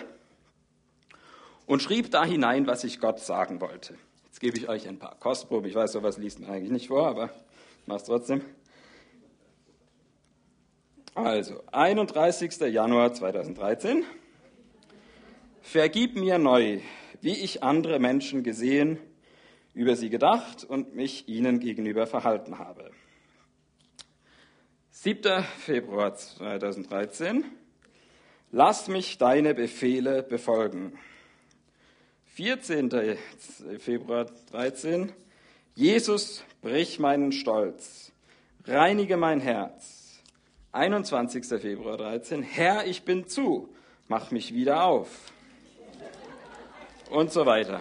und 1.66 1.82
schrieb 1.82 2.10
da 2.10 2.24
hinein, 2.24 2.66
was 2.66 2.84
ich 2.84 3.00
Gott 3.00 3.18
sagen 3.18 3.60
wollte. 3.60 3.94
Jetzt 4.26 4.40
gebe 4.40 4.56
ich 4.56 4.68
euch 4.68 4.86
ein 4.86 4.98
paar 4.98 5.16
Kostproben. 5.18 5.68
Ich 5.68 5.74
weiß, 5.74 5.92
sowas 5.92 6.18
liest 6.18 6.40
man 6.40 6.50
eigentlich 6.50 6.70
nicht 6.70 6.88
vor, 6.88 7.08
aber 7.08 7.30
ich 7.82 7.86
mache 7.88 7.98
es 7.98 8.04
trotzdem. 8.04 8.42
Also, 11.14 11.62
31. 11.72 12.60
Januar 12.60 13.14
2013. 13.14 14.04
Vergib 15.68 16.14
mir 16.14 16.38
neu, 16.38 16.78
wie 17.22 17.34
ich 17.34 17.64
andere 17.64 17.98
Menschen 17.98 18.44
gesehen, 18.44 19.00
über 19.74 19.96
sie 19.96 20.10
gedacht 20.10 20.62
und 20.62 20.94
mich 20.94 21.28
ihnen 21.28 21.58
gegenüber 21.58 22.06
verhalten 22.06 22.60
habe. 22.60 22.92
7. 24.90 25.42
Februar 25.58 26.14
2013. 26.14 27.44
Lass 28.52 28.86
mich 28.86 29.18
deine 29.18 29.54
Befehle 29.54 30.22
befolgen. 30.22 30.96
14. 32.26 33.18
Februar 33.80 34.26
13. 34.52 35.12
Jesus, 35.74 36.44
brich 36.62 37.00
meinen 37.00 37.32
Stolz, 37.32 38.12
reinige 38.66 39.16
mein 39.16 39.40
Herz. 39.40 40.22
21. 40.70 41.44
Februar 41.60 41.96
13. 41.96 42.44
Herr, 42.44 42.86
ich 42.86 43.02
bin 43.02 43.26
zu, 43.26 43.74
mach 44.06 44.30
mich 44.30 44.54
wieder 44.54 44.84
auf 44.84 45.32
und 47.10 47.32
so 47.32 47.46
weiter. 47.46 47.80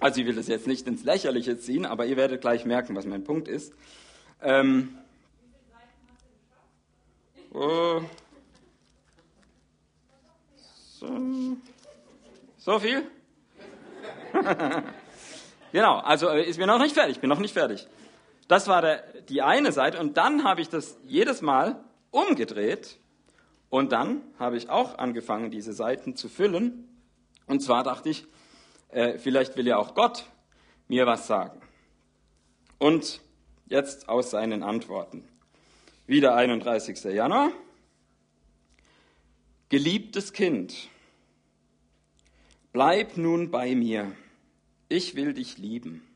Also 0.00 0.20
ich 0.20 0.26
will 0.26 0.34
das 0.34 0.48
jetzt 0.48 0.66
nicht 0.66 0.86
ins 0.86 1.04
Lächerliche 1.04 1.58
ziehen, 1.58 1.86
aber 1.86 2.06
ihr 2.06 2.16
werdet 2.16 2.40
gleich 2.40 2.64
merken, 2.64 2.96
was 2.96 3.06
mein 3.06 3.22
Punkt 3.22 3.46
ist. 3.46 3.72
Ähm, 4.40 4.98
oh, 7.52 8.00
so, 10.98 11.56
so 12.58 12.78
viel? 12.80 13.04
genau, 15.72 15.98
also 15.98 16.28
äh, 16.30 16.42
ist 16.48 16.58
mir 16.58 16.66
noch 16.66 16.80
nicht 16.80 16.94
fertig, 16.94 17.20
bin 17.20 17.28
noch 17.28 17.38
nicht 17.38 17.52
fertig. 17.52 17.86
Das 18.48 18.66
war 18.66 18.82
der, 18.82 19.04
die 19.28 19.42
eine 19.42 19.70
Seite 19.70 20.00
und 20.00 20.16
dann 20.16 20.42
habe 20.42 20.60
ich 20.60 20.68
das 20.68 20.96
jedes 21.04 21.42
Mal 21.42 21.76
umgedreht 22.10 22.98
und 23.70 23.92
dann 23.92 24.22
habe 24.38 24.56
ich 24.56 24.68
auch 24.68 24.98
angefangen, 24.98 25.50
diese 25.50 25.72
Seiten 25.72 26.16
zu 26.16 26.28
füllen 26.28 26.88
und 27.46 27.60
zwar 27.60 27.84
dachte 27.84 28.10
ich, 28.10 28.26
äh, 28.88 29.18
vielleicht 29.18 29.56
will 29.56 29.66
ja 29.66 29.78
auch 29.78 29.94
Gott 29.94 30.26
mir 30.88 31.06
was 31.06 31.26
sagen. 31.26 31.60
Und 32.78 33.20
jetzt 33.66 34.08
aus 34.08 34.30
seinen 34.30 34.62
Antworten. 34.62 35.24
Wieder 36.06 36.34
31. 36.34 37.04
Januar. 37.04 37.52
Geliebtes 39.68 40.34
Kind, 40.34 40.90
bleib 42.72 43.16
nun 43.16 43.50
bei 43.50 43.74
mir. 43.74 44.12
Ich 44.88 45.14
will 45.14 45.32
dich 45.32 45.56
lieben. 45.56 46.06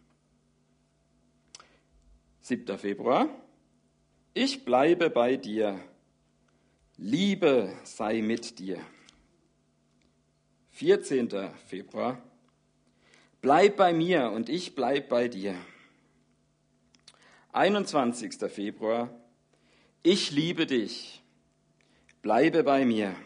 7. 2.42 2.76
Februar. 2.76 3.28
Ich 4.35 4.66
bleibe 4.66 5.09
bei 5.09 5.37
dir. 5.37 5.80
Liebe 6.99 7.73
sei 7.85 8.21
mit 8.21 8.59
dir. 8.59 8.78
14. 10.76 11.30
Februar. 11.68 12.21
Bleib 13.40 13.78
bei 13.78 13.95
mir 13.95 14.30
und 14.30 14.50
ich 14.50 14.75
bleib 14.75 15.09
bei 15.09 15.26
dir. 15.26 15.54
21. 17.54 18.35
Februar. 18.50 19.09
Ich 20.02 20.33
liebe 20.33 20.66
dich. 20.66 21.23
Bleibe 22.21 22.62
bei 22.62 22.85
mir. 22.85 23.16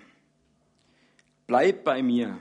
Bleib 1.48 1.82
bei 1.82 2.04
mir. 2.04 2.38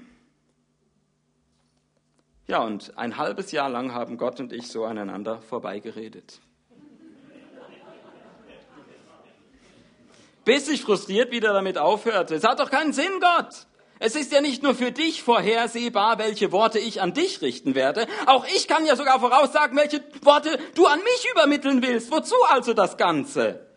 Ja, 2.46 2.60
und 2.62 2.96
ein 2.96 3.18
halbes 3.18 3.52
Jahr 3.52 3.70
lang 3.70 3.96
haben 3.96 4.16
Gott 4.16 4.40
und 4.40 4.54
ich 4.54 4.68
so 4.68 4.86
aneinander 4.86 5.42
vorbeigeredet. 5.42 6.40
Bis 10.46 10.70
ich 10.70 10.84
frustriert 10.84 11.32
wieder 11.32 11.52
damit 11.52 11.80
aufhörte. 11.80 12.36
Es 12.36 12.44
hat 12.44 12.60
doch 12.60 12.70
keinen 12.70 12.94
Sinn, 12.94 13.20
Gott. 13.20 13.66
Es 14.02 14.16
ist 14.16 14.32
ja 14.32 14.40
nicht 14.40 14.64
nur 14.64 14.76
für 14.76 14.94
dich 14.94 15.24
vorhersehbar, 15.24 16.20
welche 16.20 16.54
Worte 16.54 16.80
ich 16.80 17.02
an 17.02 17.14
dich 17.14 17.42
richten 17.42 17.76
werde. 17.76 18.08
Auch 18.28 18.46
ich 18.56 18.70
kann 18.70 18.86
ja 18.86 18.96
sogar 18.96 19.20
voraussagen, 19.20 19.78
welche 19.78 20.02
Worte 20.22 20.58
du 20.74 20.86
an 20.86 21.00
mich 21.00 21.28
übermitteln 21.34 21.82
willst. 21.82 22.10
Wozu 22.10 22.36
also 22.50 22.74
das 22.74 22.96
Ganze? 22.96 23.68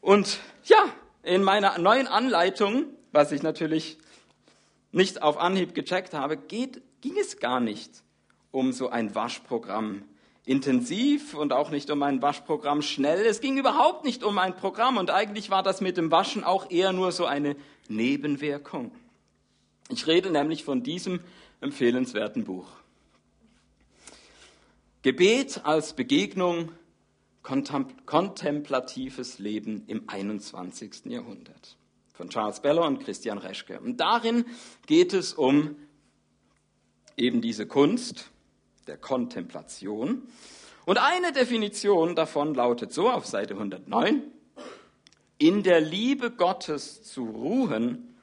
Und 0.00 0.38
ja, 0.64 0.78
in 1.22 1.42
meiner 1.42 1.76
neuen 1.76 2.06
Anleitung, 2.06 2.86
was 3.12 3.30
ich 3.30 3.42
natürlich 3.42 3.98
nicht 4.92 5.20
auf 5.20 5.36
Anhieb 5.36 5.74
gecheckt 5.74 6.14
habe, 6.14 6.38
geht, 6.38 6.80
ging 7.02 7.18
es 7.20 7.38
gar 7.38 7.60
nicht 7.60 8.02
um 8.50 8.72
so 8.72 8.88
ein 8.88 9.14
Waschprogramm 9.14 10.04
intensiv 10.46 11.34
und 11.34 11.52
auch 11.52 11.68
nicht 11.68 11.90
um 11.90 12.02
ein 12.02 12.22
Waschprogramm 12.22 12.80
schnell. 12.80 13.26
Es 13.26 13.42
ging 13.42 13.58
überhaupt 13.58 14.06
nicht 14.06 14.24
um 14.24 14.38
ein 14.38 14.56
Programm 14.56 14.96
und 14.96 15.10
eigentlich 15.10 15.50
war 15.50 15.62
das 15.62 15.82
mit 15.82 15.98
dem 15.98 16.10
Waschen 16.10 16.44
auch 16.44 16.70
eher 16.70 16.94
nur 16.94 17.12
so 17.12 17.26
eine 17.26 17.56
Nebenwirkung. 17.88 18.90
Ich 19.90 20.06
rede 20.06 20.30
nämlich 20.30 20.64
von 20.64 20.82
diesem 20.82 21.20
empfehlenswerten 21.60 22.44
Buch. 22.44 22.68
Gebet 25.02 25.64
als 25.64 25.94
Begegnung, 25.94 26.72
kontemplatives 27.42 29.38
Leben 29.38 29.84
im 29.86 30.08
21. 30.08 31.06
Jahrhundert 31.06 31.76
von 32.12 32.28
Charles 32.28 32.60
Beller 32.60 32.84
und 32.84 32.98
Christian 32.98 33.38
Reschke. 33.38 33.80
Und 33.80 33.98
darin 33.98 34.44
geht 34.86 35.12
es 35.12 35.32
um 35.32 35.76
eben 37.16 37.40
diese 37.40 37.66
Kunst 37.66 38.30
der 38.88 38.98
Kontemplation. 38.98 40.22
Und 40.84 40.98
eine 40.98 41.32
Definition 41.32 42.16
davon 42.16 42.54
lautet 42.54 42.92
so 42.92 43.08
auf 43.08 43.24
Seite 43.24 43.54
109, 43.54 44.22
in 45.38 45.62
der 45.62 45.80
Liebe 45.80 46.32
Gottes 46.32 47.04
zu 47.04 47.24
ruhen, 47.24 48.16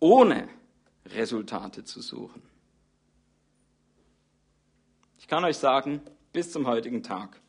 ohne 0.00 0.48
Resultate 1.06 1.84
zu 1.84 2.00
suchen. 2.00 2.42
Ich 5.18 5.28
kann 5.28 5.44
euch 5.44 5.56
sagen, 5.56 6.00
bis 6.32 6.50
zum 6.52 6.66
heutigen 6.66 7.02
Tag 7.02 7.40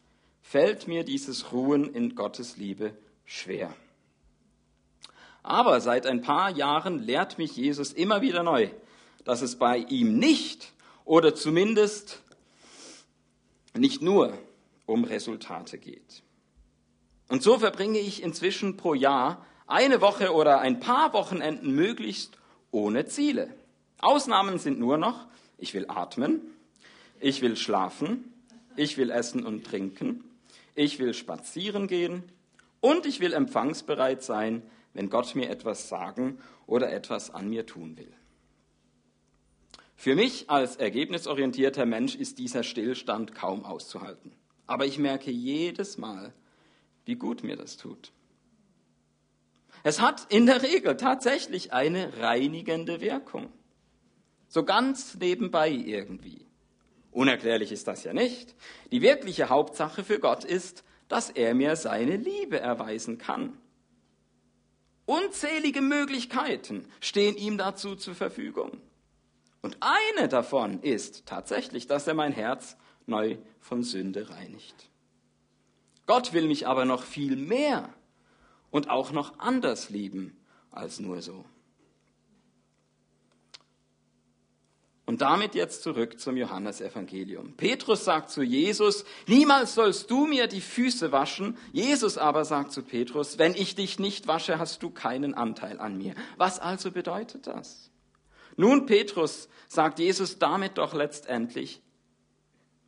fällt 0.41 0.87
mir 0.87 1.03
dieses 1.03 1.51
Ruhen 1.51 1.93
in 1.93 2.15
Gottes 2.15 2.57
Liebe 2.57 2.95
schwer. 3.25 3.73
Aber 5.41 5.81
seit 5.81 6.05
ein 6.05 6.21
paar 6.21 6.49
Jahren 6.51 6.99
lehrt 6.99 7.37
mich 7.37 7.55
Jesus 7.55 7.91
immer 7.91 8.21
wieder 8.21 8.43
neu, 8.43 8.69
dass 9.25 9.41
es 9.41 9.57
bei 9.57 9.77
ihm 9.77 10.17
nicht 10.17 10.71
oder 11.05 11.35
zumindest 11.35 12.21
nicht 13.73 14.01
nur 14.01 14.37
um 14.85 15.03
Resultate 15.03 15.77
geht. 15.77 16.23
Und 17.29 17.41
so 17.41 17.57
verbringe 17.57 17.99
ich 17.99 18.21
inzwischen 18.21 18.77
pro 18.77 18.93
Jahr 18.93 19.45
eine 19.65 20.01
Woche 20.01 20.33
oder 20.33 20.59
ein 20.59 20.79
paar 20.79 21.13
Wochenenden 21.13 21.73
möglichst 21.73 22.37
ohne 22.73 23.05
Ziele. 23.05 23.53
Ausnahmen 23.99 24.59
sind 24.59 24.79
nur 24.79 24.97
noch, 24.97 25.27
ich 25.57 25.73
will 25.73 25.85
atmen, 25.87 26.41
ich 27.21 27.41
will 27.41 27.55
schlafen, 27.55 28.33
ich 28.75 28.97
will 28.97 29.11
essen 29.11 29.45
und 29.45 29.63
trinken, 29.63 30.23
ich 30.75 30.99
will 30.99 31.13
spazieren 31.13 31.87
gehen 31.87 32.23
und 32.81 33.05
ich 33.05 33.19
will 33.21 33.31
empfangsbereit 33.33 34.23
sein, 34.23 34.63
wenn 34.93 35.09
Gott 35.09 35.35
mir 35.35 35.49
etwas 35.49 35.87
sagen 35.87 36.39
oder 36.67 36.91
etwas 36.91 37.29
an 37.31 37.49
mir 37.49 37.65
tun 37.65 37.97
will. 37.97 38.11
Für 39.95 40.15
mich 40.15 40.49
als 40.49 40.75
ergebnisorientierter 40.75 41.85
Mensch 41.85 42.15
ist 42.15 42.39
dieser 42.39 42.63
Stillstand 42.63 43.33
kaum 43.33 43.63
auszuhalten. 43.63 44.33
Aber 44.67 44.85
ich 44.85 44.97
merke 44.97 45.31
jedes 45.31 45.97
Mal, 45.97 46.33
wie 47.05 47.15
gut 47.15 47.43
mir 47.43 47.55
das 47.55 47.77
tut. 47.77 48.11
Es 49.83 49.99
hat 49.99 50.25
in 50.29 50.45
der 50.45 50.63
Regel 50.63 50.95
tatsächlich 50.95 51.73
eine 51.73 52.17
reinigende 52.19 53.01
Wirkung. 53.01 53.51
So 54.47 54.63
ganz 54.63 55.15
nebenbei 55.15 55.69
irgendwie. 55.69 56.45
Unerklärlich 57.11 57.71
ist 57.71 57.87
das 57.87 58.03
ja 58.05 58.13
nicht. 58.13 58.55
Die 58.91 59.01
wirkliche 59.01 59.49
Hauptsache 59.49 60.03
für 60.03 60.19
Gott 60.19 60.45
ist, 60.45 60.83
dass 61.09 61.29
er 61.29 61.53
mir 61.53 61.75
seine 61.75 62.15
Liebe 62.15 62.59
erweisen 62.59 63.17
kann. 63.17 63.57
Unzählige 65.05 65.81
Möglichkeiten 65.81 66.87
stehen 67.01 67.35
ihm 67.35 67.57
dazu 67.57 67.95
zur 67.95 68.15
Verfügung. 68.15 68.79
Und 69.61 69.77
eine 69.81 70.29
davon 70.29 70.81
ist 70.81 71.25
tatsächlich, 71.25 71.87
dass 71.87 72.07
er 72.07 72.13
mein 72.13 72.31
Herz 72.31 72.77
neu 73.05 73.37
von 73.59 73.83
Sünde 73.83 74.29
reinigt. 74.29 74.89
Gott 76.05 76.33
will 76.33 76.47
mich 76.47 76.67
aber 76.67 76.85
noch 76.85 77.03
viel 77.03 77.35
mehr 77.35 77.93
und 78.73 78.89
auch 78.89 79.11
noch 79.11 79.37
anders 79.37 79.91
lieben 79.91 80.35
als 80.71 80.99
nur 80.99 81.21
so. 81.21 81.45
Und 85.05 85.21
damit 85.21 85.53
jetzt 85.53 85.83
zurück 85.83 86.19
zum 86.19 86.37
Johannesevangelium. 86.37 87.55
Petrus 87.55 88.03
sagt 88.03 88.31
zu 88.31 88.41
Jesus, 88.41 89.05
niemals 89.27 89.75
sollst 89.75 90.09
du 90.09 90.25
mir 90.25 90.47
die 90.47 90.61
Füße 90.61 91.11
waschen. 91.11 91.55
Jesus 91.71 92.17
aber 92.17 92.45
sagt 92.45 92.71
zu 92.71 92.81
Petrus, 92.81 93.37
wenn 93.37 93.53
ich 93.53 93.75
dich 93.75 93.99
nicht 93.99 94.25
wasche, 94.25 94.57
hast 94.57 94.81
du 94.81 94.89
keinen 94.89 95.35
Anteil 95.35 95.79
an 95.79 95.95
mir. 95.95 96.15
Was 96.37 96.59
also 96.59 96.89
bedeutet 96.89 97.45
das? 97.45 97.91
Nun, 98.57 98.87
Petrus, 98.87 99.49
sagt 99.67 99.99
Jesus 99.99 100.39
damit 100.39 100.79
doch 100.79 100.95
letztendlich, 100.95 101.81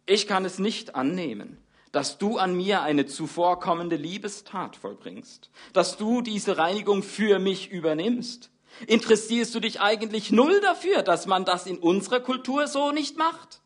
ich 0.07 0.25
kann 0.25 0.45
es 0.45 0.57
nicht 0.57 0.95
annehmen, 0.95 1.57
dass 1.95 2.17
du 2.17 2.37
an 2.37 2.53
mir 2.53 2.81
eine 2.81 3.05
zuvorkommende 3.05 3.95
Liebestat 3.95 4.75
vollbringst, 4.75 5.49
dass 5.71 5.95
du 5.95 6.21
diese 6.21 6.57
Reinigung 6.57 7.03
für 7.03 7.39
mich 7.39 7.71
übernimmst. 7.71 8.51
Interessierst 8.85 9.55
du 9.55 9.61
dich 9.61 9.79
eigentlich 9.79 10.29
null 10.29 10.59
dafür, 10.59 11.03
dass 11.03 11.25
man 11.25 11.45
das 11.45 11.65
in 11.65 11.77
unserer 11.77 12.19
Kultur 12.19 12.67
so 12.67 12.91
nicht 12.91 13.17
macht? 13.17 13.61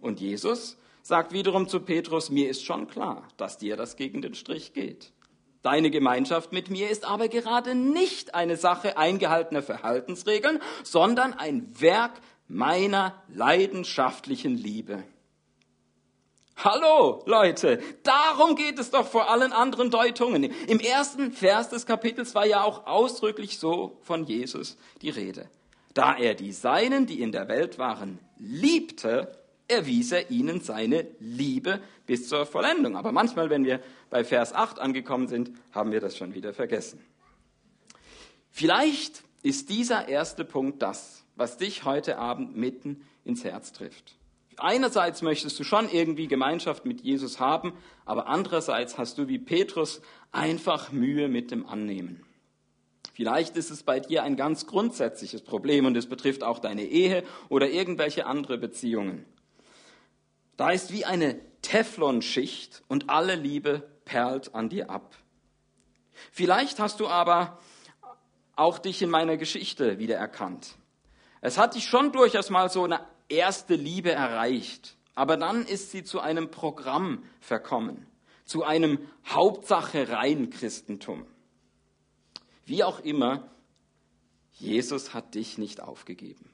Und 0.00 0.18
Jesus 0.18 0.76
sagt 1.02 1.32
wiederum 1.32 1.68
zu 1.68 1.78
Petrus, 1.78 2.28
mir 2.28 2.50
ist 2.50 2.64
schon 2.64 2.88
klar, 2.88 3.28
dass 3.36 3.56
dir 3.56 3.76
das 3.76 3.94
gegen 3.94 4.20
den 4.20 4.34
Strich 4.34 4.72
geht. 4.72 5.12
Deine 5.62 5.92
Gemeinschaft 5.92 6.52
mit 6.52 6.70
mir 6.70 6.90
ist 6.90 7.04
aber 7.04 7.28
gerade 7.28 7.76
nicht 7.76 8.34
eine 8.34 8.56
Sache 8.56 8.98
eingehaltener 8.98 9.62
Verhaltensregeln, 9.62 10.60
sondern 10.82 11.32
ein 11.32 11.80
Werk 11.80 12.20
meiner 12.48 13.22
leidenschaftlichen 13.28 14.56
Liebe. 14.56 15.04
Hallo, 16.56 17.22
Leute, 17.26 17.80
darum 18.04 18.54
geht 18.56 18.78
es 18.78 18.90
doch 18.90 19.06
vor 19.06 19.30
allen 19.30 19.52
anderen 19.52 19.90
Deutungen. 19.90 20.44
Im 20.44 20.78
ersten 20.78 21.32
Vers 21.32 21.68
des 21.68 21.84
Kapitels 21.84 22.34
war 22.34 22.46
ja 22.46 22.62
auch 22.62 22.86
ausdrücklich 22.86 23.58
so 23.58 23.98
von 24.02 24.24
Jesus 24.24 24.78
die 25.02 25.10
Rede. 25.10 25.48
Da 25.94 26.16
er 26.16 26.34
die 26.34 26.52
Seinen, 26.52 27.06
die 27.06 27.20
in 27.20 27.32
der 27.32 27.48
Welt 27.48 27.78
waren, 27.78 28.18
liebte, 28.38 29.36
erwies 29.68 30.12
er 30.12 30.30
ihnen 30.30 30.60
seine 30.60 31.06
Liebe 31.18 31.80
bis 32.06 32.28
zur 32.28 32.46
Vollendung. 32.46 32.96
Aber 32.96 33.12
manchmal, 33.12 33.50
wenn 33.50 33.64
wir 33.64 33.80
bei 34.10 34.24
Vers 34.24 34.52
8 34.52 34.78
angekommen 34.78 35.28
sind, 35.28 35.50
haben 35.72 35.92
wir 35.92 36.00
das 36.00 36.16
schon 36.16 36.34
wieder 36.34 36.52
vergessen. 36.52 37.04
Vielleicht 38.50 39.24
ist 39.42 39.68
dieser 39.70 40.08
erste 40.08 40.44
Punkt 40.44 40.82
das, 40.82 41.24
was 41.36 41.56
dich 41.56 41.84
heute 41.84 42.18
Abend 42.18 42.56
mitten 42.56 43.04
ins 43.24 43.42
Herz 43.44 43.72
trifft. 43.72 44.16
Einerseits 44.58 45.22
möchtest 45.22 45.58
du 45.58 45.64
schon 45.64 45.88
irgendwie 45.90 46.28
Gemeinschaft 46.28 46.84
mit 46.84 47.00
Jesus 47.00 47.40
haben, 47.40 47.72
aber 48.04 48.26
andererseits 48.26 48.98
hast 48.98 49.18
du 49.18 49.28
wie 49.28 49.38
Petrus 49.38 50.00
einfach 50.32 50.92
Mühe 50.92 51.28
mit 51.28 51.50
dem 51.50 51.66
Annehmen. 51.66 52.24
Vielleicht 53.14 53.56
ist 53.56 53.70
es 53.70 53.84
bei 53.84 54.00
dir 54.00 54.24
ein 54.24 54.36
ganz 54.36 54.66
grundsätzliches 54.66 55.42
Problem 55.42 55.86
und 55.86 55.96
es 55.96 56.08
betrifft 56.08 56.42
auch 56.42 56.58
deine 56.58 56.84
Ehe 56.84 57.22
oder 57.48 57.70
irgendwelche 57.70 58.26
andere 58.26 58.58
Beziehungen. 58.58 59.24
Da 60.56 60.70
ist 60.70 60.92
wie 60.92 61.04
eine 61.04 61.40
Teflonschicht 61.62 62.82
und 62.88 63.10
alle 63.10 63.36
Liebe 63.36 63.88
perlt 64.04 64.54
an 64.54 64.68
dir 64.68 64.90
ab. 64.90 65.16
Vielleicht 66.32 66.78
hast 66.80 67.00
du 67.00 67.08
aber 67.08 67.58
auch 68.56 68.78
dich 68.78 69.02
in 69.02 69.10
meiner 69.10 69.36
Geschichte 69.36 69.98
wiedererkannt. 69.98 70.76
Es 71.40 71.58
hat 71.58 71.74
dich 71.74 71.84
schon 71.84 72.12
durchaus 72.12 72.50
mal 72.50 72.68
so 72.68 72.84
eine 72.84 73.00
erste 73.28 73.74
Liebe 73.74 74.12
erreicht, 74.12 74.96
aber 75.14 75.36
dann 75.36 75.64
ist 75.66 75.90
sie 75.90 76.04
zu 76.04 76.20
einem 76.20 76.50
Programm 76.50 77.22
verkommen, 77.40 78.06
zu 78.44 78.64
einem 78.64 78.98
Hauptsache 79.26 80.08
rein 80.08 80.50
Christentum. 80.50 81.26
Wie 82.66 82.82
auch 82.82 83.00
immer, 83.00 83.48
Jesus 84.52 85.14
hat 85.14 85.34
dich 85.34 85.58
nicht 85.58 85.80
aufgegeben. 85.80 86.50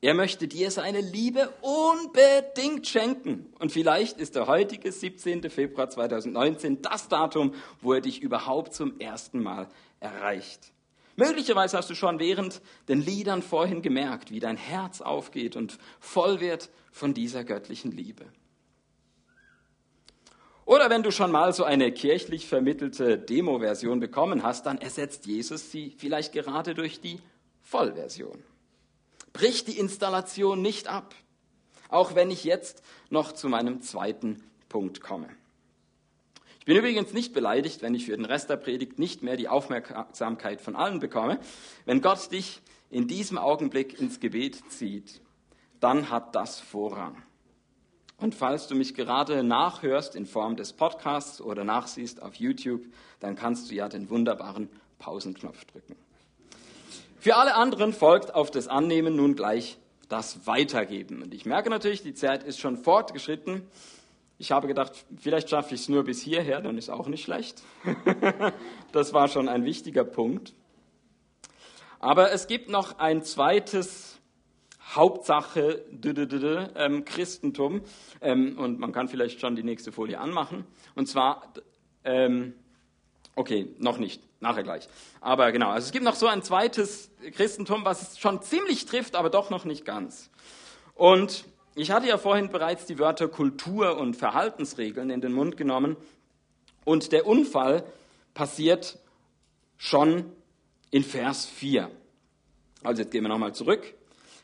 Er 0.00 0.14
möchte 0.14 0.46
dir 0.46 0.70
seine 0.70 1.00
Liebe 1.00 1.52
unbedingt 1.60 2.86
schenken. 2.86 3.52
Und 3.58 3.72
vielleicht 3.72 4.18
ist 4.18 4.36
der 4.36 4.46
heutige 4.46 4.92
17. 4.92 5.50
Februar 5.50 5.90
2019 5.90 6.82
das 6.82 7.08
Datum, 7.08 7.52
wo 7.80 7.94
er 7.94 8.00
dich 8.00 8.22
überhaupt 8.22 8.74
zum 8.74 9.00
ersten 9.00 9.42
Mal 9.42 9.68
erreicht. 9.98 10.72
Möglicherweise 11.18 11.76
hast 11.76 11.90
du 11.90 11.96
schon 11.96 12.20
während 12.20 12.62
den 12.86 13.00
Liedern 13.00 13.42
vorhin 13.42 13.82
gemerkt, 13.82 14.30
wie 14.30 14.38
dein 14.38 14.56
Herz 14.56 15.00
aufgeht 15.00 15.56
und 15.56 15.76
voll 15.98 16.38
wird 16.38 16.70
von 16.92 17.12
dieser 17.12 17.42
göttlichen 17.42 17.90
Liebe. 17.90 18.24
Oder 20.64 20.90
wenn 20.90 21.02
du 21.02 21.10
schon 21.10 21.32
mal 21.32 21.52
so 21.52 21.64
eine 21.64 21.90
kirchlich 21.90 22.46
vermittelte 22.46 23.18
Demo-Version 23.18 23.98
bekommen 23.98 24.44
hast, 24.44 24.66
dann 24.66 24.78
ersetzt 24.78 25.26
Jesus 25.26 25.72
sie 25.72 25.92
vielleicht 25.98 26.32
gerade 26.32 26.74
durch 26.74 27.00
die 27.00 27.18
Vollversion. 27.62 28.44
Brich 29.32 29.64
die 29.64 29.76
Installation 29.76 30.62
nicht 30.62 30.86
ab, 30.86 31.16
auch 31.88 32.14
wenn 32.14 32.30
ich 32.30 32.44
jetzt 32.44 32.84
noch 33.10 33.32
zu 33.32 33.48
meinem 33.48 33.80
zweiten 33.80 34.40
Punkt 34.68 35.00
komme 35.00 35.28
bin 36.68 36.76
übrigens 36.76 37.14
nicht 37.14 37.32
beleidigt, 37.32 37.80
wenn 37.80 37.94
ich 37.94 38.04
für 38.04 38.14
den 38.14 38.26
Rest 38.26 38.50
der 38.50 38.58
Predigt 38.58 38.98
nicht 38.98 39.22
mehr 39.22 39.38
die 39.38 39.48
Aufmerksamkeit 39.48 40.60
von 40.60 40.76
allen 40.76 41.00
bekomme. 41.00 41.38
Wenn 41.86 42.02
Gott 42.02 42.30
dich 42.30 42.60
in 42.90 43.08
diesem 43.08 43.38
Augenblick 43.38 43.98
ins 43.98 44.20
Gebet 44.20 44.70
zieht, 44.70 45.22
dann 45.80 46.10
hat 46.10 46.34
das 46.34 46.60
Vorrang. 46.60 47.22
Und 48.18 48.34
falls 48.34 48.66
du 48.66 48.74
mich 48.74 48.94
gerade 48.94 49.42
nachhörst 49.42 50.14
in 50.14 50.26
Form 50.26 50.56
des 50.56 50.74
Podcasts 50.74 51.40
oder 51.40 51.64
nachsiehst 51.64 52.20
auf 52.20 52.34
YouTube, 52.34 52.84
dann 53.18 53.34
kannst 53.34 53.70
du 53.70 53.74
ja 53.74 53.88
den 53.88 54.10
wunderbaren 54.10 54.68
Pausenknopf 54.98 55.64
drücken. 55.64 55.96
Für 57.18 57.36
alle 57.36 57.54
anderen 57.54 57.94
folgt 57.94 58.34
auf 58.34 58.50
das 58.50 58.68
Annehmen 58.68 59.16
nun 59.16 59.36
gleich 59.36 59.78
das 60.10 60.46
Weitergeben. 60.46 61.22
Und 61.22 61.32
ich 61.32 61.46
merke 61.46 61.70
natürlich, 61.70 62.02
die 62.02 62.12
Zeit 62.12 62.42
ist 62.42 62.60
schon 62.60 62.76
fortgeschritten. 62.76 63.62
Ich 64.40 64.52
habe 64.52 64.68
gedacht, 64.68 64.92
vielleicht 65.16 65.50
schaffe 65.50 65.74
ich 65.74 65.80
es 65.80 65.88
nur 65.88 66.04
bis 66.04 66.22
hierher, 66.22 66.60
dann 66.60 66.78
ist 66.78 66.90
auch 66.90 67.08
nicht 67.08 67.24
schlecht. 67.24 67.62
das 68.92 69.12
war 69.12 69.26
schon 69.26 69.48
ein 69.48 69.64
wichtiger 69.64 70.04
Punkt. 70.04 70.54
Aber 71.98 72.30
es 72.30 72.46
gibt 72.46 72.68
noch 72.68 73.00
ein 73.00 73.24
zweites 73.24 74.18
Hauptsache 74.94 75.84
ähm, 76.76 77.04
Christentum. 77.04 77.82
Ähm, 78.20 78.56
und 78.58 78.78
man 78.78 78.92
kann 78.92 79.08
vielleicht 79.08 79.40
schon 79.40 79.56
die 79.56 79.64
nächste 79.64 79.92
Folie 79.92 80.20
anmachen. 80.20 80.64
Und 80.94 81.06
zwar, 81.06 81.52
ähm, 82.04 82.54
okay, 83.34 83.74
noch 83.78 83.98
nicht, 83.98 84.22
nachher 84.40 84.62
gleich. 84.62 84.88
Aber 85.20 85.52
genau, 85.52 85.70
also 85.70 85.86
es 85.86 85.92
gibt 85.92 86.04
noch 86.04 86.14
so 86.14 86.28
ein 86.28 86.42
zweites 86.42 87.10
Christentum, 87.32 87.84
was 87.84 88.12
es 88.12 88.18
schon 88.18 88.40
ziemlich 88.40 88.86
trifft, 88.86 89.16
aber 89.16 89.30
doch 89.30 89.50
noch 89.50 89.64
nicht 89.64 89.84
ganz. 89.84 90.30
Und 90.94 91.44
ich 91.78 91.90
hatte 91.90 92.08
ja 92.08 92.18
vorhin 92.18 92.48
bereits 92.48 92.86
die 92.86 92.98
Wörter 92.98 93.28
Kultur 93.28 93.98
und 93.98 94.16
Verhaltensregeln 94.16 95.10
in 95.10 95.20
den 95.20 95.32
Mund 95.32 95.56
genommen 95.56 95.96
und 96.84 97.12
der 97.12 97.26
Unfall 97.26 97.84
passiert 98.34 98.98
schon 99.76 100.24
in 100.90 101.04
Vers 101.04 101.46
4. 101.46 101.90
Also 102.82 103.02
jetzt 103.02 103.12
gehen 103.12 103.22
wir 103.22 103.28
nochmal 103.28 103.54
zurück. 103.54 103.94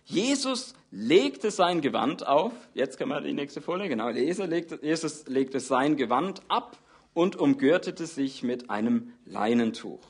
Jesus 0.05 0.75
legte 0.91 1.51
sein 1.51 1.81
Gewand 1.81 2.27
auf. 2.27 2.53
Jetzt 2.75 2.99
können 2.99 3.11
wir 3.11 3.21
die 3.21 3.33
nächste 3.33 3.61
Folie, 3.61 3.89
genau. 3.89 4.11
Jesus 4.11 5.27
legte 5.27 5.61
sein 5.61 5.97
Gewand 5.97 6.43
ab 6.49 6.79
und 7.15 7.37
umgürtete 7.37 8.07
sich 8.07 8.43
mit 8.43 8.71
einem 8.71 9.13
Leinentuch. 9.25 10.05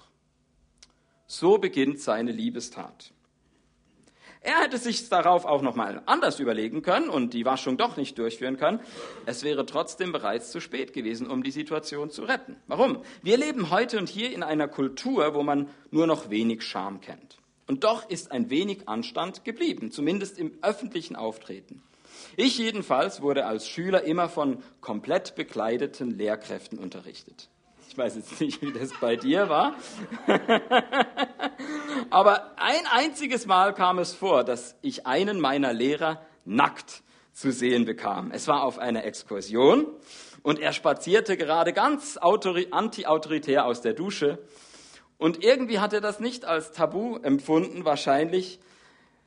So 1.27 1.59
beginnt 1.59 2.01
seine 2.01 2.33
Liebestat. 2.33 3.13
Er 4.45 4.61
hätte 4.61 4.77
sich 4.77 5.09
darauf 5.09 5.47
auch 5.47 5.63
nochmal 5.63 6.03
anders 6.05 6.39
überlegen 6.39 6.83
können 6.83 7.09
und 7.09 7.33
die 7.33 7.47
Waschung 7.47 7.79
doch 7.79 7.97
nicht 7.97 8.19
durchführen 8.19 8.59
können. 8.59 8.79
Es 9.25 9.43
wäre 9.43 9.65
trotzdem 9.65 10.13
bereits 10.13 10.51
zu 10.51 10.61
spät 10.61 10.93
gewesen, 10.93 11.31
um 11.31 11.43
die 11.43 11.51
Situation 11.51 12.11
zu 12.11 12.25
retten. 12.25 12.57
Warum? 12.67 12.99
Wir 13.23 13.39
leben 13.39 13.71
heute 13.71 13.99
und 13.99 14.11
hier 14.11 14.33
in 14.33 14.43
einer 14.43 14.69
Kultur, 14.69 15.35
wo 15.35 15.43
man 15.43 15.71
nur 15.91 16.07
noch 16.07 16.29
wenig 16.29 16.61
Scham 16.63 17.01
kennt. 17.01 17.39
Und 17.67 17.85
doch 17.85 18.11
ist 18.11 18.33
ein 18.33 18.51
wenig 18.51 18.87
Anstand 18.87 19.47
geblieben, 19.47 19.91
zumindest 19.91 20.39
im 20.39 20.53
öffentlichen 20.61 21.17
Auftreten. 21.17 21.83
Ich 22.37 22.59
jedenfalls 22.59 23.23
wurde 23.23 23.47
als 23.47 23.67
Schüler 23.67 24.03
immer 24.05 24.29
von 24.29 24.63
komplett 24.83 25.37
bekleideten 25.37 26.19
Lehrkräften 26.19 26.79
unterrichtet. 26.79 27.49
Ich 27.95 27.99
weiß 27.99 28.17
jetzt 28.17 28.41
nicht, 28.41 28.61
wie 28.61 28.73
das 28.73 28.91
bei 29.01 29.15
dir 29.15 29.49
war. 29.49 29.73
Aber 32.11 32.51
ein 32.57 32.87
einziges 32.91 33.47
Mal 33.47 33.73
kam 33.73 34.01
es 34.01 34.13
vor, 34.13 34.43
dass 34.43 34.75
ich 34.83 35.07
einen 35.07 35.39
meiner 35.39 35.73
Lehrer 35.73 36.21
nackt 36.45 37.05
zu 37.33 37.53
sehen 37.53 37.85
bekam. 37.85 38.33
Es 38.33 38.49
war 38.49 38.65
auf 38.65 38.81
einer 38.81 39.05
Exkursion 39.05 39.87
und 40.43 40.59
er 40.59 40.73
spazierte 40.73 41.37
gerade 41.37 41.73
ganz 41.73 42.17
anti-autoritär 42.17 43.65
aus 43.65 43.81
der 43.81 43.93
Dusche. 43.93 44.41
Und 45.17 45.45
irgendwie 45.45 45.79
hat 45.79 45.93
er 45.93 46.01
das 46.01 46.19
nicht 46.19 46.47
als 46.47 46.73
Tabu 46.73 47.19
empfunden, 47.19 47.85
wahrscheinlich, 47.85 48.59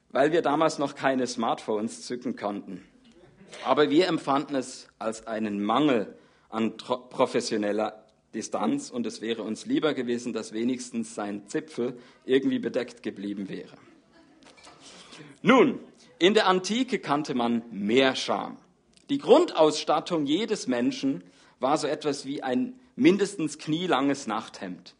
weil 0.09 0.33
wir 0.33 0.41
damals 0.41 0.77
noch 0.77 0.93
keine 0.93 1.25
Smartphones 1.25 2.01
zücken 2.01 2.35
konnten. 2.35 2.85
Aber 3.63 3.89
wir 3.89 4.09
empfanden 4.09 4.57
es 4.57 4.89
als 4.99 5.25
einen 5.25 5.63
Mangel 5.63 6.17
an 6.49 6.75
professioneller 6.75 8.03
Distanz 8.37 8.91
und 8.91 9.05
es 9.07 9.19
wäre 9.19 9.41
uns 9.41 9.65
lieber 9.65 9.93
gewesen, 9.93 10.31
dass 10.31 10.53
wenigstens 10.53 11.15
sein 11.15 11.47
Zipfel 11.47 11.97
irgendwie 12.23 12.59
bedeckt 12.59 13.01
geblieben 13.01 13.49
wäre. 13.49 13.75
Nun, 15.41 15.79
in 16.19 16.35
der 16.35 16.47
Antike 16.47 16.99
kannte 16.99 17.33
man 17.33 17.63
mehr 17.71 18.15
Scham. 18.15 18.57
Die 19.09 19.17
Grundausstattung 19.17 20.25
jedes 20.25 20.67
Menschen 20.67 21.23
war 21.59 21.77
so 21.77 21.87
etwas 21.87 22.25
wie 22.25 22.43
ein 22.43 22.79
mindestens 22.95 23.57
knielanges 23.57 24.27
Nachthemd. 24.27 24.95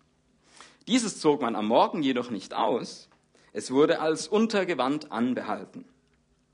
Dieses 0.87 1.19
zog 1.19 1.41
man 1.41 1.55
am 1.55 1.67
Morgen 1.67 2.01
jedoch 2.01 2.31
nicht 2.31 2.55
aus, 2.55 3.07
es 3.53 3.71
wurde 3.71 3.99
als 3.99 4.27
Untergewand 4.27 5.11
anbehalten. 5.11 5.85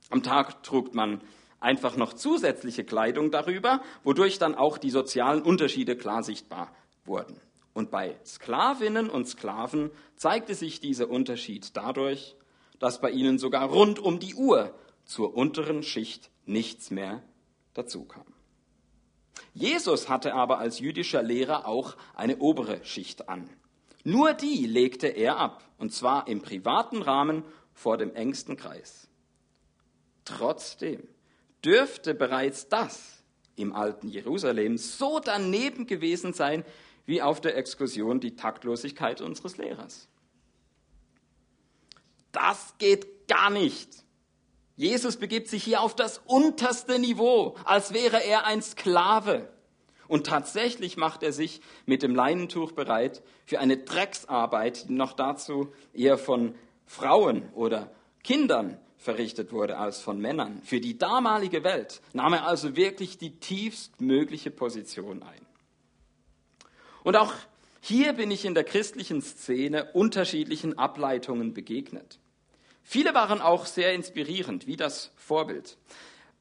Am 0.10 0.22
Tag 0.22 0.64
trug 0.64 0.94
man 0.94 1.22
einfach 1.64 1.96
noch 1.96 2.14
zusätzliche 2.14 2.84
Kleidung 2.84 3.32
darüber, 3.32 3.82
wodurch 4.04 4.38
dann 4.38 4.56
auch 4.56 4.78
die 4.78 4.90
sozialen 4.90 5.42
Unterschiede 5.42 5.96
klar 5.96 6.24
sichtbar 6.24 6.76
wurden. 7.06 7.40
Und 7.74 7.90
bei 7.90 8.16
Sklavinnen 8.26 9.10
und 9.10 9.28
Sklaven 9.28 9.90
zeigte 10.16 10.54
sich 10.54 10.80
dieser 10.80 11.10
Unterschied 11.10 11.76
dadurch, 11.76 12.36
dass 12.80 13.02
bei 13.02 13.10
ihnen 13.10 13.40
sogar 13.40 13.70
rund 13.70 13.98
um 14.00 14.20
die 14.20 14.36
Uhr 14.36 14.74
zur 15.06 15.36
unteren 15.36 15.84
Schicht 15.84 16.30
nichts 16.46 16.92
mehr 16.92 17.24
dazukam. 17.74 18.26
Jesus 19.54 20.10
hatte 20.10 20.34
aber 20.34 20.60
als 20.60 20.80
jüdischer 20.80 21.24
Lehrer 21.24 21.68
auch 21.68 21.96
eine 22.14 22.38
obere 22.38 22.84
Schicht 22.86 23.30
an. 23.30 23.50
Nur 24.04 24.34
die 24.34 24.66
legte 24.66 25.08
er 25.08 25.38
ab, 25.38 25.64
und 25.78 25.94
zwar 25.94 26.28
im 26.28 26.42
privaten 26.42 27.02
Rahmen 27.02 27.44
vor 27.74 27.98
dem 27.98 28.14
engsten 28.14 28.58
Kreis. 28.58 29.08
Trotzdem 30.26 31.08
dürfte 31.64 32.14
bereits 32.14 32.68
das 32.68 33.24
im 33.56 33.74
alten 33.74 34.08
Jerusalem 34.08 34.78
so 34.78 35.20
daneben 35.20 35.86
gewesen 35.86 36.34
sein, 36.34 36.66
wie 37.06 37.22
auf 37.22 37.42
der 37.42 37.58
Exkursion 37.58 38.20
die 38.20 38.36
Taktlosigkeit 38.36 39.22
unseres 39.22 39.58
Lehrers. 39.58 40.08
Das 42.32 42.74
geht 42.80 43.28
gar 43.28 43.50
nicht. 43.50 44.04
Jesus 44.76 45.18
begibt 45.18 45.48
sich 45.48 45.64
hier 45.64 45.82
auf 45.82 45.96
das 45.96 46.20
unterste 46.26 46.98
Niveau, 46.98 47.56
als 47.64 47.94
wäre 47.94 48.24
er 48.24 48.46
ein 48.46 48.62
Sklave. 48.62 49.50
Und 50.08 50.26
tatsächlich 50.26 50.98
macht 50.98 51.24
er 51.24 51.32
sich 51.32 51.62
mit 51.86 52.02
dem 52.02 52.16
Leinentuch 52.16 52.72
bereit 52.72 53.22
für 53.46 53.60
eine 53.60 53.78
Drecksarbeit, 53.78 54.90
die 54.90 54.94
noch 54.94 55.14
dazu 55.14 55.72
eher 55.94 56.18
von 56.18 56.56
Frauen 56.86 57.50
oder 57.54 57.92
Kindern 58.24 58.80
verrichtet 59.04 59.52
wurde 59.52 59.78
als 59.78 60.00
von 60.00 60.20
Männern. 60.20 60.62
Für 60.64 60.80
die 60.80 60.98
damalige 60.98 61.64
Welt 61.64 62.02
nahm 62.14 62.34
er 62.34 62.48
also 62.48 62.76
wirklich 62.76 63.18
die 63.18 63.40
tiefstmögliche 63.40 64.50
Position 64.50 65.22
ein. 65.22 65.46
Und 67.04 67.18
auch 67.18 67.34
hier 67.82 68.14
bin 68.14 68.32
ich 68.32 68.46
in 68.46 68.54
der 68.54 68.64
christlichen 68.64 69.22
Szene 69.22 69.92
unterschiedlichen 69.92 70.78
Ableitungen 70.78 71.54
begegnet. 71.54 72.18
Viele 72.82 73.14
waren 73.14 73.42
auch 73.42 73.66
sehr 73.66 73.94
inspirierend, 73.94 74.68
wie 74.68 74.78
das 74.78 75.12
Vorbild. 75.16 75.78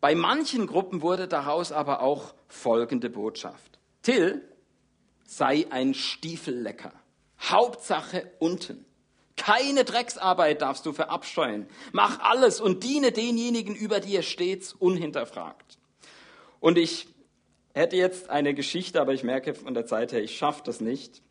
Bei 0.00 0.14
manchen 0.14 0.66
Gruppen 0.66 1.02
wurde 1.02 1.26
daraus 1.26 1.72
aber 1.72 2.00
auch 2.00 2.34
folgende 2.48 3.10
Botschaft. 3.10 3.80
Till 4.02 4.42
sei 5.24 5.66
ein 5.70 5.94
Stiefellecker. 5.94 6.92
Hauptsache 7.40 8.30
unten. 8.38 8.84
Keine 9.42 9.82
Drecksarbeit 9.82 10.62
darfst 10.62 10.86
du 10.86 10.92
verabscheuen. 10.92 11.66
Mach 11.90 12.20
alles 12.20 12.60
und 12.60 12.84
diene 12.84 13.10
denjenigen 13.10 13.74
über 13.74 13.98
dir 13.98 14.22
stets 14.22 14.72
unhinterfragt. 14.72 15.78
Und 16.60 16.78
ich 16.78 17.08
hätte 17.74 17.96
jetzt 17.96 18.30
eine 18.30 18.54
Geschichte, 18.54 19.00
aber 19.00 19.14
ich 19.14 19.24
merke 19.24 19.54
von 19.54 19.74
der 19.74 19.84
Zeit 19.84 20.12
her, 20.12 20.22
ich 20.22 20.38
schaffe 20.38 20.62
das 20.64 20.80
nicht. 20.80 21.22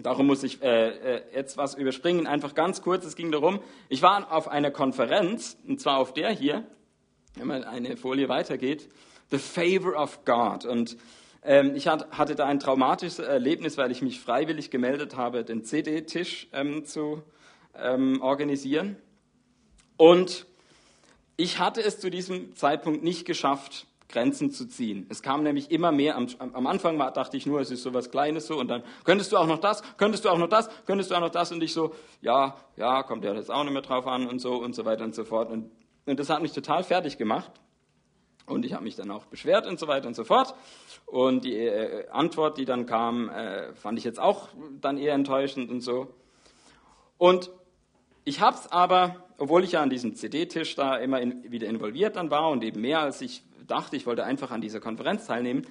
Darum 0.00 0.26
muss 0.26 0.42
ich 0.42 0.62
äh, 0.62 0.88
äh, 0.88 1.22
jetzt 1.34 1.58
was 1.58 1.74
überspringen. 1.74 2.26
Einfach 2.26 2.54
ganz 2.54 2.80
kurz, 2.80 3.04
es 3.04 3.14
ging 3.14 3.30
darum, 3.30 3.60
ich 3.90 4.00
war 4.00 4.32
auf 4.32 4.48
einer 4.48 4.70
Konferenz, 4.70 5.58
und 5.68 5.82
zwar 5.82 5.98
auf 5.98 6.14
der 6.14 6.30
hier, 6.30 6.66
wenn 7.34 7.46
man 7.46 7.62
eine 7.62 7.98
Folie 7.98 8.30
weitergeht, 8.30 8.88
The 9.30 9.38
Favor 9.38 10.00
of 10.02 10.24
God. 10.24 10.64
Und 10.64 10.96
ähm, 11.42 11.76
ich 11.76 11.88
hat, 11.88 12.10
hatte 12.10 12.36
da 12.36 12.46
ein 12.46 12.58
traumatisches 12.58 13.18
Erlebnis, 13.18 13.76
weil 13.76 13.90
ich 13.90 14.00
mich 14.00 14.18
freiwillig 14.18 14.70
gemeldet 14.70 15.14
habe, 15.14 15.44
den 15.44 15.62
CD-Tisch 15.62 16.48
ähm, 16.54 16.86
zu 16.86 17.22
ähm, 17.78 18.20
organisieren. 18.22 18.96
Und 19.96 20.46
ich 21.36 21.58
hatte 21.58 21.82
es 21.82 21.98
zu 22.00 22.10
diesem 22.10 22.54
Zeitpunkt 22.56 23.02
nicht 23.02 23.24
geschafft, 23.24 23.86
Grenzen 24.08 24.50
zu 24.50 24.66
ziehen. 24.66 25.06
Es 25.10 25.22
kam 25.22 25.42
nämlich 25.42 25.70
immer 25.70 25.90
mehr. 25.90 26.16
Am, 26.16 26.28
am 26.38 26.66
Anfang 26.66 26.98
war, 26.98 27.10
dachte 27.12 27.36
ich 27.36 27.46
nur, 27.46 27.60
es 27.60 27.70
ist 27.70 27.82
so 27.82 27.92
was 27.94 28.10
Kleines 28.10 28.46
so 28.46 28.58
und 28.58 28.68
dann 28.68 28.82
könntest 29.02 29.32
du 29.32 29.36
auch 29.36 29.46
noch 29.46 29.58
das, 29.58 29.82
könntest 29.96 30.24
du 30.24 30.28
auch 30.28 30.38
noch 30.38 30.48
das, 30.48 30.68
könntest 30.86 31.10
du 31.10 31.16
auch 31.16 31.20
noch 31.20 31.30
das 31.30 31.50
und 31.50 31.62
ich 31.62 31.72
so, 31.72 31.94
ja, 32.20 32.56
ja, 32.76 33.02
kommt 33.02 33.24
ja 33.24 33.34
das 33.34 33.50
auch 33.50 33.64
nicht 33.64 33.72
mehr 33.72 33.82
drauf 33.82 34.06
an 34.06 34.28
und 34.28 34.38
so 34.38 34.54
und 34.56 34.74
so 34.74 34.84
weiter 34.84 35.04
und 35.04 35.14
so 35.14 35.24
fort. 35.24 35.50
Und, 35.50 35.70
und 36.06 36.20
das 36.20 36.30
hat 36.30 36.42
mich 36.42 36.52
total 36.52 36.84
fertig 36.84 37.18
gemacht. 37.18 37.50
Und 38.46 38.66
ich 38.66 38.74
habe 38.74 38.84
mich 38.84 38.94
dann 38.94 39.10
auch 39.10 39.24
beschwert 39.24 39.66
und 39.66 39.78
so 39.78 39.88
weiter 39.88 40.06
und 40.06 40.14
so 40.14 40.22
fort. 40.22 40.54
Und 41.06 41.44
die 41.44 41.56
äh, 41.56 42.08
Antwort, 42.10 42.58
die 42.58 42.66
dann 42.66 42.84
kam, 42.84 43.30
äh, 43.30 43.72
fand 43.74 43.98
ich 43.98 44.04
jetzt 44.04 44.20
auch 44.20 44.48
dann 44.80 44.98
eher 44.98 45.14
enttäuschend 45.14 45.70
und 45.70 45.80
so. 45.80 46.14
Und 47.16 47.50
ich 48.24 48.40
habe 48.40 48.56
es 48.56 48.70
aber, 48.72 49.24
obwohl 49.38 49.64
ich 49.64 49.72
ja 49.72 49.82
an 49.82 49.90
diesem 49.90 50.14
CD-Tisch 50.14 50.74
da 50.74 50.96
immer 50.96 51.20
in, 51.20 51.50
wieder 51.50 51.68
involviert 51.68 52.16
dann 52.16 52.30
war 52.30 52.50
und 52.50 52.64
eben 52.64 52.80
mehr 52.80 53.00
als 53.00 53.20
ich 53.20 53.42
dachte, 53.66 53.96
ich 53.96 54.06
wollte 54.06 54.24
einfach 54.24 54.50
an 54.50 54.60
dieser 54.60 54.80
Konferenz 54.80 55.26
teilnehmen. 55.26 55.66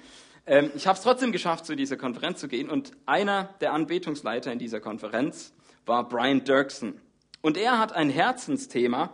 Ähm, 0.46 0.70
ich 0.74 0.86
habe 0.86 0.96
es 0.96 1.02
trotzdem 1.02 1.32
geschafft, 1.32 1.66
zu 1.66 1.76
dieser 1.76 1.96
Konferenz 1.96 2.40
zu 2.40 2.48
gehen. 2.48 2.70
Und 2.70 2.92
einer 3.06 3.54
der 3.60 3.72
Anbetungsleiter 3.72 4.52
in 4.52 4.58
dieser 4.58 4.80
Konferenz 4.80 5.52
war 5.86 6.08
Brian 6.08 6.44
Dirksen. 6.44 7.00
Und 7.40 7.56
er 7.56 7.78
hat 7.78 7.92
ein 7.92 8.10
Herzensthema, 8.10 9.10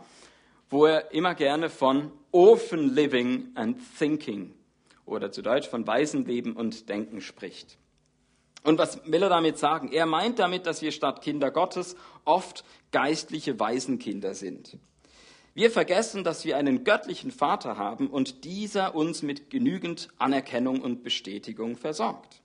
wo 0.69 0.87
er 0.87 1.13
immer 1.13 1.35
gerne 1.35 1.69
von 1.69 2.13
Orphan 2.33 2.95
Living 2.95 3.51
and 3.55 3.79
Thinking 3.99 4.55
oder 5.05 5.33
zu 5.33 5.43
Deutsch 5.43 5.69
von 5.69 5.87
Waisenleben 5.87 6.53
und 6.53 6.89
Denken 6.89 7.21
spricht. 7.21 7.77
Und 8.63 8.79
was 8.79 9.01
will 9.07 9.23
er 9.23 9.29
damit 9.29 9.59
sagen? 9.59 9.91
Er 9.93 10.07
meint 10.07 10.39
damit, 10.39 10.67
dass 10.67 10.83
wir 10.83 10.93
statt 10.93 11.23
Kinder 11.23 11.51
Gottes 11.51 11.97
oft 12.25 12.65
geistliche 12.93 13.59
Waisenkinder 13.59 14.35
sind. 14.35 14.77
Wir 15.55 15.71
vergessen, 15.71 16.23
dass 16.23 16.45
wir 16.45 16.57
einen 16.57 16.85
göttlichen 16.85 17.33
Vater 17.33 17.77
haben 17.77 18.09
und 18.09 18.45
dieser 18.45 18.95
uns 18.95 19.23
mit 19.23 19.51
genügend 19.51 20.09
Anerkennung 20.19 20.81
und 20.81 21.03
Bestätigung 21.03 21.77
versorgt. 21.77 22.41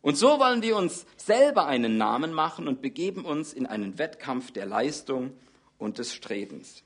Und 0.00 0.16
so 0.16 0.38
wollen 0.38 0.62
wir 0.62 0.76
uns 0.76 1.04
selber 1.16 1.66
einen 1.66 1.98
Namen 1.98 2.32
machen 2.32 2.68
und 2.68 2.80
begeben 2.80 3.24
uns 3.24 3.52
in 3.52 3.66
einen 3.66 3.98
Wettkampf 3.98 4.52
der 4.52 4.64
Leistung 4.64 5.32
und 5.78 5.98
des 5.98 6.14
Strebens. 6.14 6.84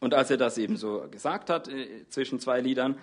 Und 0.00 0.14
als 0.14 0.30
er 0.30 0.38
das 0.38 0.56
eben 0.58 0.76
so 0.76 1.06
gesagt 1.10 1.50
hat 1.50 1.68
äh, 1.68 2.08
zwischen 2.08 2.40
zwei 2.40 2.60
Liedern, 2.60 2.98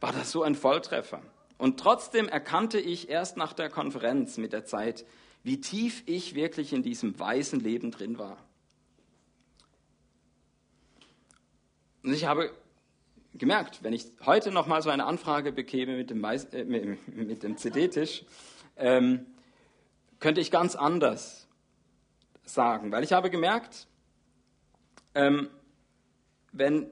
war 0.00 0.12
das 0.12 0.32
so 0.32 0.42
ein 0.42 0.56
Volltreffer. 0.56 1.22
Und 1.60 1.78
trotzdem 1.78 2.26
erkannte 2.26 2.80
ich 2.80 3.10
erst 3.10 3.36
nach 3.36 3.52
der 3.52 3.68
Konferenz 3.68 4.38
mit 4.38 4.54
der 4.54 4.64
Zeit, 4.64 5.04
wie 5.42 5.60
tief 5.60 6.02
ich 6.06 6.34
wirklich 6.34 6.72
in 6.72 6.82
diesem 6.82 7.20
weisen 7.20 7.60
Leben 7.60 7.90
drin 7.90 8.16
war. 8.16 8.38
Und 12.02 12.14
ich 12.14 12.24
habe 12.24 12.50
gemerkt, 13.34 13.82
wenn 13.82 13.92
ich 13.92 14.06
heute 14.24 14.52
noch 14.52 14.66
mal 14.66 14.80
so 14.80 14.88
eine 14.88 15.04
Anfrage 15.04 15.52
bekäme 15.52 15.98
mit 15.98 16.08
dem, 16.08 16.24
äh, 16.24 17.36
dem 17.36 17.58
CD-Tisch, 17.58 18.24
ähm, 18.78 19.26
könnte 20.18 20.40
ich 20.40 20.50
ganz 20.50 20.76
anders 20.76 21.46
sagen, 22.42 22.90
weil 22.90 23.04
ich 23.04 23.12
habe 23.12 23.28
gemerkt, 23.28 23.86
ähm, 25.14 25.50
wenn, 26.52 26.90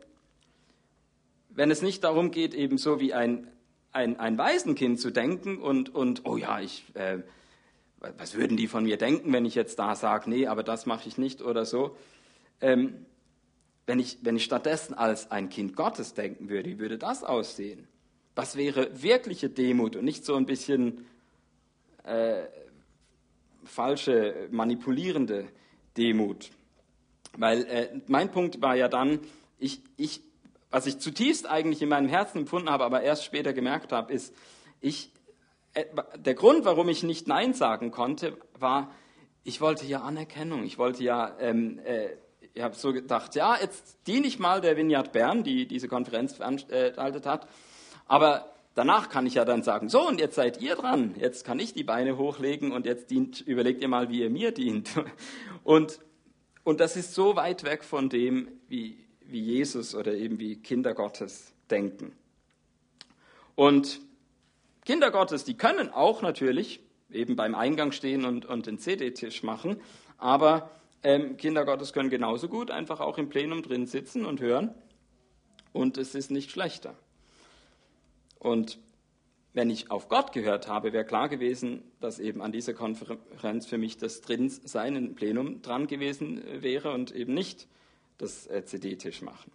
wenn 1.48 1.70
es 1.70 1.80
nicht 1.80 2.04
darum 2.04 2.30
geht, 2.30 2.52
eben 2.52 2.76
so 2.76 3.00
wie 3.00 3.14
ein, 3.14 3.50
ein, 3.98 4.20
ein 4.20 4.38
Waisenkind 4.38 5.00
zu 5.00 5.10
denken 5.10 5.58
und, 5.58 5.92
und 5.92 6.24
oh 6.24 6.36
ja, 6.36 6.60
ich, 6.60 6.84
äh, 6.94 7.18
was 7.98 8.36
würden 8.36 8.56
die 8.56 8.68
von 8.68 8.84
mir 8.84 8.96
denken, 8.96 9.32
wenn 9.32 9.44
ich 9.44 9.56
jetzt 9.56 9.80
da 9.80 9.96
sage, 9.96 10.30
nee, 10.30 10.46
aber 10.46 10.62
das 10.62 10.86
mache 10.86 11.08
ich 11.08 11.18
nicht 11.18 11.42
oder 11.42 11.64
so. 11.64 11.96
Ähm, 12.60 13.06
wenn, 13.86 13.98
ich, 13.98 14.18
wenn 14.22 14.36
ich 14.36 14.44
stattdessen 14.44 14.94
als 14.94 15.32
ein 15.32 15.48
Kind 15.48 15.74
Gottes 15.74 16.14
denken 16.14 16.48
würde, 16.48 16.70
wie 16.70 16.78
würde 16.78 16.96
das 16.96 17.24
aussehen? 17.24 17.88
Was 18.36 18.56
wäre 18.56 19.02
wirkliche 19.02 19.50
Demut 19.50 19.96
und 19.96 20.04
nicht 20.04 20.24
so 20.24 20.36
ein 20.36 20.46
bisschen 20.46 21.04
äh, 22.04 22.44
falsche, 23.64 24.46
manipulierende 24.52 25.48
Demut? 25.96 26.50
Weil 27.36 27.64
äh, 27.64 28.00
mein 28.06 28.30
Punkt 28.30 28.62
war 28.62 28.76
ja 28.76 28.86
dann, 28.86 29.18
ich, 29.58 29.82
ich, 29.96 30.22
was 30.70 30.86
ich 30.86 30.98
zutiefst 30.98 31.48
eigentlich 31.48 31.82
in 31.82 31.88
meinem 31.88 32.08
Herzen 32.08 32.38
empfunden 32.38 32.70
habe, 32.70 32.84
aber 32.84 33.02
erst 33.02 33.24
später 33.24 33.52
gemerkt 33.52 33.92
habe, 33.92 34.12
ist, 34.12 34.34
ich, 34.80 35.12
äh, 35.74 35.84
der 36.16 36.34
Grund, 36.34 36.64
warum 36.64 36.88
ich 36.88 37.02
nicht 37.02 37.26
Nein 37.26 37.54
sagen 37.54 37.90
konnte, 37.90 38.36
war, 38.58 38.90
ich 39.44 39.60
wollte 39.60 39.86
ja 39.86 40.02
Anerkennung, 40.02 40.64
ich 40.64 40.78
wollte 40.78 41.02
ja, 41.02 41.36
ähm, 41.40 41.78
äh, 41.84 42.10
ich 42.54 42.62
habe 42.62 42.74
so 42.74 42.92
gedacht, 42.92 43.34
ja, 43.34 43.56
jetzt 43.60 43.98
diene 44.06 44.26
ich 44.26 44.38
mal 44.38 44.60
der 44.60 44.76
Vineyard 44.76 45.12
Bern, 45.12 45.44
die 45.44 45.66
diese 45.66 45.88
Konferenz 45.88 46.34
veranstaltet 46.34 47.24
hat, 47.24 47.48
aber 48.06 48.52
danach 48.74 49.08
kann 49.08 49.26
ich 49.26 49.34
ja 49.34 49.44
dann 49.44 49.62
sagen, 49.62 49.88
so 49.88 50.06
und 50.06 50.20
jetzt 50.20 50.34
seid 50.34 50.60
ihr 50.60 50.74
dran, 50.74 51.14
jetzt 51.18 51.44
kann 51.44 51.58
ich 51.60 51.72
die 51.72 51.84
Beine 51.84 52.18
hochlegen 52.18 52.72
und 52.72 52.84
jetzt 52.84 53.10
dient, 53.10 53.40
überlegt 53.40 53.80
ihr 53.80 53.88
mal, 53.88 54.08
wie 54.10 54.20
ihr 54.20 54.30
mir 54.30 54.52
dient. 54.52 54.90
Und 55.64 56.00
und 56.68 56.80
das 56.80 56.96
ist 56.96 57.14
so 57.14 57.34
weit 57.34 57.64
weg 57.64 57.82
von 57.82 58.10
dem, 58.10 58.48
wie, 58.68 59.07
wie 59.28 59.40
Jesus 59.40 59.94
oder 59.94 60.14
eben 60.14 60.40
wie 60.40 60.56
Kinder 60.56 60.94
Gottes 60.94 61.52
denken. 61.70 62.12
Und 63.54 64.00
Kinder 64.84 65.10
Gottes, 65.10 65.44
die 65.44 65.56
können 65.56 65.90
auch 65.90 66.22
natürlich 66.22 66.80
eben 67.10 67.36
beim 67.36 67.54
Eingang 67.54 67.92
stehen 67.92 68.24
und, 68.24 68.46
und 68.46 68.66
den 68.66 68.78
CD-Tisch 68.78 69.42
machen, 69.42 69.80
aber 70.16 70.70
ähm, 71.02 71.36
Kinder 71.36 71.64
Gottes 71.64 71.92
können 71.92 72.10
genauso 72.10 72.48
gut 72.48 72.70
einfach 72.70 73.00
auch 73.00 73.18
im 73.18 73.28
Plenum 73.28 73.62
drin 73.62 73.86
sitzen 73.86 74.24
und 74.24 74.40
hören 74.40 74.74
und 75.72 75.98
es 75.98 76.14
ist 76.14 76.30
nicht 76.30 76.50
schlechter. 76.50 76.94
Und 78.38 78.78
wenn 79.52 79.70
ich 79.70 79.90
auf 79.90 80.08
Gott 80.08 80.32
gehört 80.32 80.68
habe, 80.68 80.92
wäre 80.92 81.04
klar 81.04 81.28
gewesen, 81.28 81.82
dass 82.00 82.18
eben 82.18 82.42
an 82.42 82.52
dieser 82.52 82.74
Konferenz 82.74 83.66
für 83.66 83.78
mich 83.78 83.96
das 83.96 84.20
Drinsein 84.20 84.96
im 84.96 85.14
Plenum 85.14 85.62
dran 85.62 85.86
gewesen 85.86 86.42
wäre 86.62 86.92
und 86.92 87.14
eben 87.14 87.34
nicht 87.34 87.66
das 88.18 88.46
äh, 88.48 88.64
CD-Tisch 88.64 89.22
machen. 89.22 89.50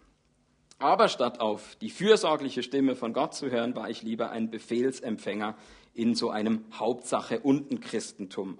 Aber 0.78 1.08
statt 1.08 1.40
auf 1.40 1.76
die 1.76 1.90
fürsorgliche 1.90 2.62
Stimme 2.62 2.96
von 2.96 3.12
Gott 3.12 3.34
zu 3.34 3.50
hören, 3.50 3.76
war 3.76 3.88
ich 3.88 4.02
lieber 4.02 4.30
ein 4.30 4.50
Befehlsempfänger 4.50 5.56
in 5.94 6.14
so 6.14 6.30
einem 6.30 6.64
Hauptsache 6.72 7.40
unten 7.40 7.80
Christentum. 7.80 8.58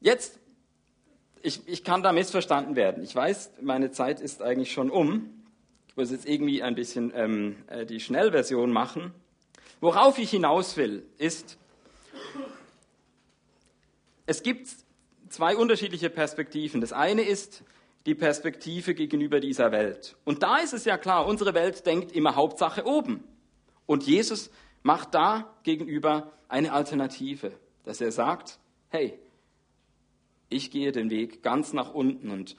Jetzt, 0.00 0.38
ich, 1.42 1.66
ich 1.68 1.84
kann 1.84 2.02
da 2.02 2.12
missverstanden 2.12 2.76
werden. 2.76 3.02
Ich 3.02 3.14
weiß, 3.14 3.52
meine 3.60 3.90
Zeit 3.90 4.20
ist 4.20 4.42
eigentlich 4.42 4.72
schon 4.72 4.90
um. 4.90 5.30
Ich 5.88 5.96
muss 5.96 6.10
jetzt 6.10 6.26
irgendwie 6.26 6.62
ein 6.62 6.74
bisschen 6.74 7.12
ähm, 7.14 7.56
äh, 7.66 7.84
die 7.84 8.00
Schnellversion 8.00 8.72
machen. 8.72 9.12
Worauf 9.80 10.18
ich 10.18 10.30
hinaus 10.30 10.76
will, 10.76 11.06
ist, 11.18 11.58
es 14.24 14.42
gibt 14.42 14.68
zwei 15.28 15.56
unterschiedliche 15.56 16.08
Perspektiven. 16.08 16.80
Das 16.80 16.92
eine 16.92 17.22
ist 17.22 17.62
die 18.06 18.14
Perspektive 18.14 18.94
gegenüber 18.94 19.40
dieser 19.40 19.72
Welt. 19.72 20.16
Und 20.24 20.42
da 20.42 20.58
ist 20.58 20.72
es 20.72 20.84
ja 20.84 20.96
klar, 20.96 21.26
unsere 21.26 21.54
Welt 21.54 21.84
denkt 21.86 22.12
immer 22.12 22.36
Hauptsache 22.36 22.86
oben. 22.86 23.24
Und 23.84 24.04
Jesus 24.04 24.50
macht 24.82 25.14
da 25.14 25.52
gegenüber 25.64 26.32
eine 26.48 26.72
Alternative, 26.72 27.52
dass 27.84 28.00
er 28.00 28.12
sagt, 28.12 28.58
hey, 28.88 29.18
ich 30.48 30.70
gehe 30.70 30.92
den 30.92 31.10
Weg 31.10 31.42
ganz 31.42 31.72
nach 31.72 31.92
unten 31.92 32.30
und 32.30 32.56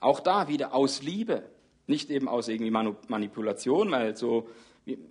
auch 0.00 0.18
da 0.20 0.48
wieder 0.48 0.74
aus 0.74 1.02
Liebe, 1.02 1.44
nicht 1.86 2.10
eben 2.10 2.28
aus 2.28 2.48
irgendwie 2.48 2.70
Manipulation, 2.70 3.92
weil 3.92 4.16
so 4.16 4.48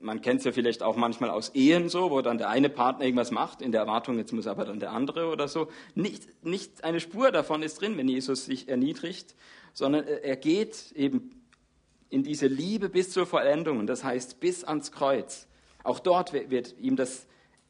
man 0.01 0.21
kennt 0.21 0.39
es 0.39 0.45
ja 0.45 0.51
vielleicht 0.51 0.83
auch 0.83 0.95
manchmal 0.95 1.29
aus 1.29 1.49
Ehen 1.49 1.89
so, 1.89 2.11
wo 2.11 2.21
dann 2.21 2.37
der 2.37 2.49
eine 2.49 2.69
Partner 2.69 3.05
irgendwas 3.05 3.31
macht, 3.31 3.61
in 3.61 3.71
der 3.71 3.81
Erwartung, 3.81 4.17
jetzt 4.17 4.33
muss 4.33 4.47
aber 4.47 4.65
dann 4.65 4.79
der 4.79 4.91
andere 4.91 5.27
oder 5.27 5.47
so. 5.47 5.69
Nicht, 5.95 6.43
nicht 6.43 6.83
eine 6.83 6.99
Spur 6.99 7.31
davon 7.31 7.61
ist 7.61 7.79
drin, 7.79 7.97
wenn 7.97 8.07
Jesus 8.07 8.45
sich 8.45 8.67
erniedrigt, 8.67 9.35
sondern 9.73 10.05
er 10.05 10.35
geht 10.35 10.91
eben 10.93 11.31
in 12.09 12.23
diese 12.23 12.47
Liebe 12.47 12.89
bis 12.89 13.11
zur 13.11 13.25
Vollendung, 13.25 13.79
und 13.79 13.87
das 13.87 14.03
heißt 14.03 14.39
bis 14.39 14.63
ans 14.63 14.91
Kreuz. 14.91 15.47
Auch 15.83 15.99
dort 15.99 16.33
wird 16.33 16.75
ihm 16.79 16.95
das, 16.95 17.27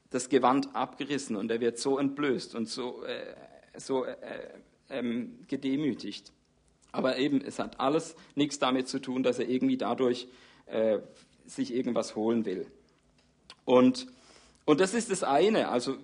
das 0.09 0.29
Gewand 0.29 0.75
abgerissen 0.75 1.35
und 1.35 1.51
er 1.51 1.59
wird 1.59 1.77
so 1.77 1.97
entblößt 1.97 2.55
und 2.55 2.67
so, 2.67 3.03
äh, 3.03 3.35
so 3.77 4.05
äh, 4.05 4.15
ähm, 4.89 5.39
gedemütigt. 5.47 6.31
Aber 6.91 7.17
eben, 7.17 7.41
es 7.41 7.59
hat 7.59 7.79
alles 7.79 8.15
nichts 8.35 8.57
damit 8.59 8.87
zu 8.87 8.99
tun, 8.99 9.21
dass 9.21 9.37
er 9.39 9.47
irgendwie 9.47 9.77
dadurch 9.77 10.27
äh, 10.65 10.99
sich 11.45 11.73
irgendwas 11.73 12.15
holen 12.15 12.45
will. 12.45 12.65
Und, 13.65 14.07
und 14.65 14.79
das 14.79 14.93
ist 14.93 15.11
das 15.11 15.23
eine. 15.23 15.69
Also 15.69 15.97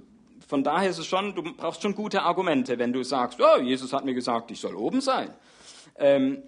von 0.48 0.64
daher 0.64 0.90
ist 0.90 1.00
es 1.00 1.08
schon, 1.08 1.34
du 1.34 1.42
brauchst 1.42 1.82
schon 1.82 1.96
gute 1.96 2.22
Argumente, 2.22 2.78
wenn 2.78 2.94
du 2.94 3.04
sagst, 3.04 3.40
oh, 3.42 3.60
Jesus 3.60 3.94
hat 3.94 4.06
mir 4.06 4.14
gesagt, 4.14 4.52
ich 4.52 4.60
soll 4.60 4.76
oben 4.76 5.02
sein. 5.02 5.34
Ähm, 5.98 6.44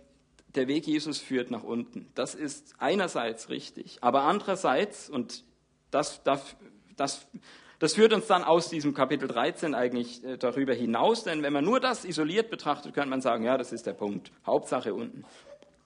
der 0.56 0.67
Weg 0.67 0.88
Jesus 0.88 1.19
führt 1.19 1.52
nach 1.52 1.63
unten. 1.63 2.10
Das 2.15 2.36
ist 2.36 2.76
einerseits 2.80 3.50
richtig, 3.50 3.97
aber 4.02 4.23
andererseits, 4.23 5.10
und 5.10 5.43
das, 5.91 6.23
das, 6.23 6.56
das, 6.95 7.28
das 7.80 7.93
führt 7.93 8.13
uns 8.13 8.28
dann 8.28 8.43
aus 8.43 8.69
diesem 8.69 8.93
Kapitel 8.93 9.28
13 9.28 9.76
eigentlich 9.76 10.23
äh, 10.23 10.38
darüber 10.38 10.73
hinaus, 10.73 11.23
denn 11.23 11.43
wenn 11.43 11.54
man 11.54 11.63
nur 11.63 11.80
das 11.80 12.06
isoliert 12.06 12.50
betrachtet, 12.50 12.93
könnte 12.93 13.10
man 13.10 13.21
sagen, 13.21 13.43
ja, 13.43 13.58
das 13.58 13.71
ist 13.71 13.86
der 13.86 13.93
Punkt, 13.93 14.32
Hauptsache 14.45 14.93
unten. 14.93 15.26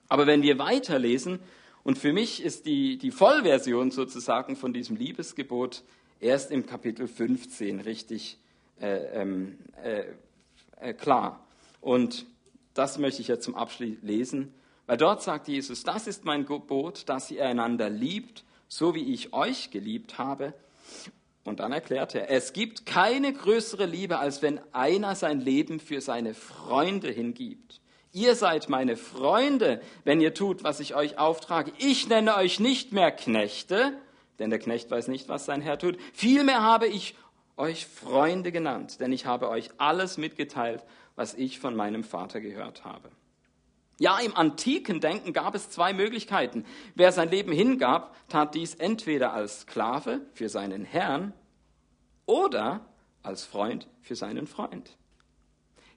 Aber 0.07 0.27
wenn 0.27 0.41
wir 0.41 0.57
weiterlesen, 0.57 1.39
und 1.83 1.97
für 1.97 2.13
mich 2.13 2.43
ist 2.43 2.65
die, 2.65 2.97
die 2.97 3.11
Vollversion 3.11 3.91
sozusagen 3.91 4.55
von 4.55 4.71
diesem 4.71 4.95
Liebesgebot 4.95 5.83
erst 6.19 6.51
im 6.51 6.65
Kapitel 6.65 7.07
15 7.07 7.79
richtig 7.81 8.37
äh, 8.79 9.21
ähm, 9.21 9.57
äh, 9.83 10.03
äh, 10.79 10.93
klar. 10.93 11.45
Und 11.81 12.27
das 12.73 12.97
möchte 12.97 13.21
ich 13.21 13.27
jetzt 13.27 13.43
zum 13.43 13.55
Abschluss 13.55 13.97
lesen, 14.01 14.53
weil 14.87 14.97
dort 14.97 15.21
sagt 15.21 15.47
Jesus, 15.47 15.83
das 15.83 16.07
ist 16.07 16.25
mein 16.25 16.45
Gebot, 16.45 17.07
dass 17.07 17.31
ihr 17.31 17.45
einander 17.45 17.89
liebt, 17.89 18.43
so 18.67 18.95
wie 18.95 19.13
ich 19.13 19.33
euch 19.33 19.71
geliebt 19.71 20.17
habe. 20.17 20.53
Und 21.43 21.59
dann 21.59 21.71
erklärt 21.71 22.13
er, 22.13 22.29
es 22.29 22.53
gibt 22.53 22.85
keine 22.85 23.33
größere 23.33 23.85
Liebe, 23.85 24.19
als 24.19 24.41
wenn 24.41 24.59
einer 24.73 25.15
sein 25.15 25.41
Leben 25.41 25.79
für 25.79 26.01
seine 26.01 26.33
Freunde 26.33 27.09
hingibt. 27.09 27.81
Ihr 28.13 28.35
seid 28.35 28.67
meine 28.69 28.97
Freunde, 28.97 29.81
wenn 30.03 30.19
ihr 30.19 30.33
tut, 30.33 30.63
was 30.63 30.79
ich 30.79 30.95
euch 30.95 31.17
auftrage. 31.17 31.71
Ich 31.77 32.09
nenne 32.09 32.35
euch 32.35 32.59
nicht 32.59 32.91
mehr 32.91 33.11
Knechte, 33.11 33.93
denn 34.39 34.49
der 34.49 34.59
Knecht 34.59 34.91
weiß 34.91 35.07
nicht, 35.07 35.29
was 35.29 35.45
sein 35.45 35.61
Herr 35.61 35.79
tut. 35.79 35.97
Vielmehr 36.13 36.61
habe 36.61 36.87
ich 36.87 37.15
euch 37.61 37.85
Freunde 37.85 38.51
genannt, 38.51 38.99
denn 38.99 39.13
ich 39.13 39.27
habe 39.27 39.47
euch 39.47 39.69
alles 39.77 40.17
mitgeteilt, 40.17 40.83
was 41.15 41.35
ich 41.35 41.59
von 41.59 41.75
meinem 41.75 42.03
Vater 42.03 42.41
gehört 42.41 42.83
habe. 42.83 43.11
Ja, 43.99 44.17
im 44.17 44.35
antiken 44.35 44.99
Denken 44.99 45.31
gab 45.31 45.53
es 45.53 45.69
zwei 45.69 45.93
Möglichkeiten. 45.93 46.65
Wer 46.95 47.11
sein 47.11 47.29
Leben 47.29 47.51
hingab, 47.51 48.15
tat 48.29 48.55
dies 48.55 48.73
entweder 48.73 49.33
als 49.33 49.61
Sklave 49.61 50.21
für 50.33 50.49
seinen 50.49 50.85
Herrn 50.85 51.33
oder 52.25 52.81
als 53.21 53.45
Freund 53.45 53.87
für 54.01 54.15
seinen 54.15 54.47
Freund. 54.47 54.97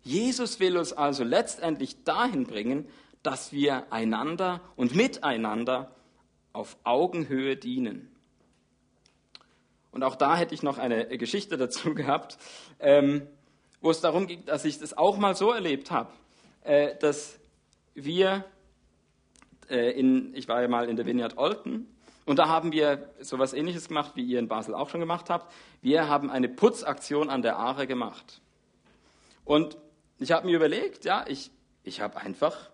Jesus 0.02 0.60
will 0.60 0.76
uns 0.76 0.92
also 0.92 1.24
letztendlich 1.24 2.04
dahin 2.04 2.44
bringen, 2.44 2.86
dass 3.22 3.52
wir 3.52 3.90
einander 3.90 4.60
und 4.76 4.94
miteinander 4.94 5.90
auf 6.52 6.76
Augenhöhe 6.84 7.56
dienen. 7.56 8.13
Und 9.94 10.02
auch 10.02 10.16
da 10.16 10.36
hätte 10.36 10.54
ich 10.54 10.64
noch 10.64 10.78
eine 10.78 11.06
Geschichte 11.18 11.56
dazu 11.56 11.94
gehabt, 11.94 12.36
ähm, 12.80 13.28
wo 13.80 13.90
es 13.90 14.00
darum 14.00 14.26
ging, 14.26 14.44
dass 14.44 14.64
ich 14.64 14.78
das 14.78 14.98
auch 14.98 15.16
mal 15.18 15.36
so 15.36 15.52
erlebt 15.52 15.92
habe, 15.92 16.10
äh, 16.64 16.96
dass 16.96 17.38
wir 17.94 18.44
äh, 19.70 19.92
in, 19.92 20.34
ich 20.34 20.48
war 20.48 20.60
ja 20.60 20.68
mal 20.68 20.88
in 20.88 20.96
der 20.96 21.06
Vineyard 21.06 21.38
Olten 21.38 21.86
Und 22.26 22.40
da 22.40 22.48
haben 22.48 22.72
wir 22.72 23.08
so 23.20 23.36
etwas 23.36 23.52
Ähnliches 23.52 23.86
gemacht, 23.86 24.12
wie 24.16 24.24
ihr 24.24 24.40
in 24.40 24.48
Basel 24.48 24.74
auch 24.74 24.88
schon 24.88 24.98
gemacht 24.98 25.30
habt. 25.30 25.52
Wir 25.80 26.08
haben 26.08 26.28
eine 26.28 26.48
Putzaktion 26.48 27.30
an 27.30 27.42
der 27.42 27.56
Aare 27.56 27.86
gemacht. 27.86 28.40
Und 29.44 29.76
ich 30.18 30.32
habe 30.32 30.46
mir 30.46 30.56
überlegt, 30.56 31.04
ja, 31.04 31.24
ich, 31.28 31.52
ich 31.84 32.00
habe 32.00 32.16
einfach 32.16 32.70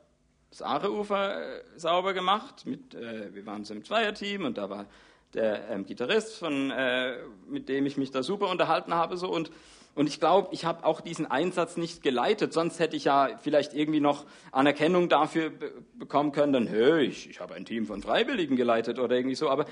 das 0.49 0.63
Aareufer 0.63 1.59
äh, 1.59 1.63
sauber 1.77 2.15
gemacht. 2.15 2.65
Mit, 2.65 2.95
äh, 2.95 3.35
wir 3.35 3.45
waren 3.45 3.65
so 3.65 3.75
im 3.75 3.85
Zweierteam 3.85 4.47
und 4.47 4.57
da 4.57 4.71
war 4.71 4.87
der 5.35 5.69
ähm, 5.71 5.87
Gitarrist, 5.87 6.39
von, 6.39 6.71
äh, 6.71 7.19
mit 7.49 7.69
dem 7.69 7.87
ich 7.87 7.97
mich 7.97 8.11
da 8.11 8.23
super 8.23 8.49
unterhalten 8.49 8.95
habe. 8.95 9.17
So. 9.17 9.29
Und 9.29 9.51
und 9.95 10.07
ich 10.07 10.21
glaube, 10.21 10.49
ich 10.53 10.65
habe 10.65 10.85
auch 10.85 11.01
diesen 11.01 11.27
Einsatz 11.27 11.77
nicht 11.77 12.03
geleitet, 12.03 12.53
sonst 12.53 12.79
hätte 12.79 12.97
ich 12.97 13.05
ja 13.05 13.31
vielleicht 13.43 13.75
irgendwie 13.75 14.01
noch 14.01 14.25
Anerkennung 14.53 15.09
dafür 15.09 15.51
bekommen 15.99 16.31
können, 16.31 16.53
dann, 16.53 16.67
hey, 16.69 17.03
ich, 17.03 17.29
ich 17.29 17.41
habe 17.41 17.55
ein 17.55 17.65
Team 17.65 17.87
von 17.87 18.01
Freiwilligen 18.01 18.57
geleitet 18.57 19.01
oder 19.01 19.17
irgendwie 19.17 19.35
so. 19.35 19.51
Aber 19.51 19.67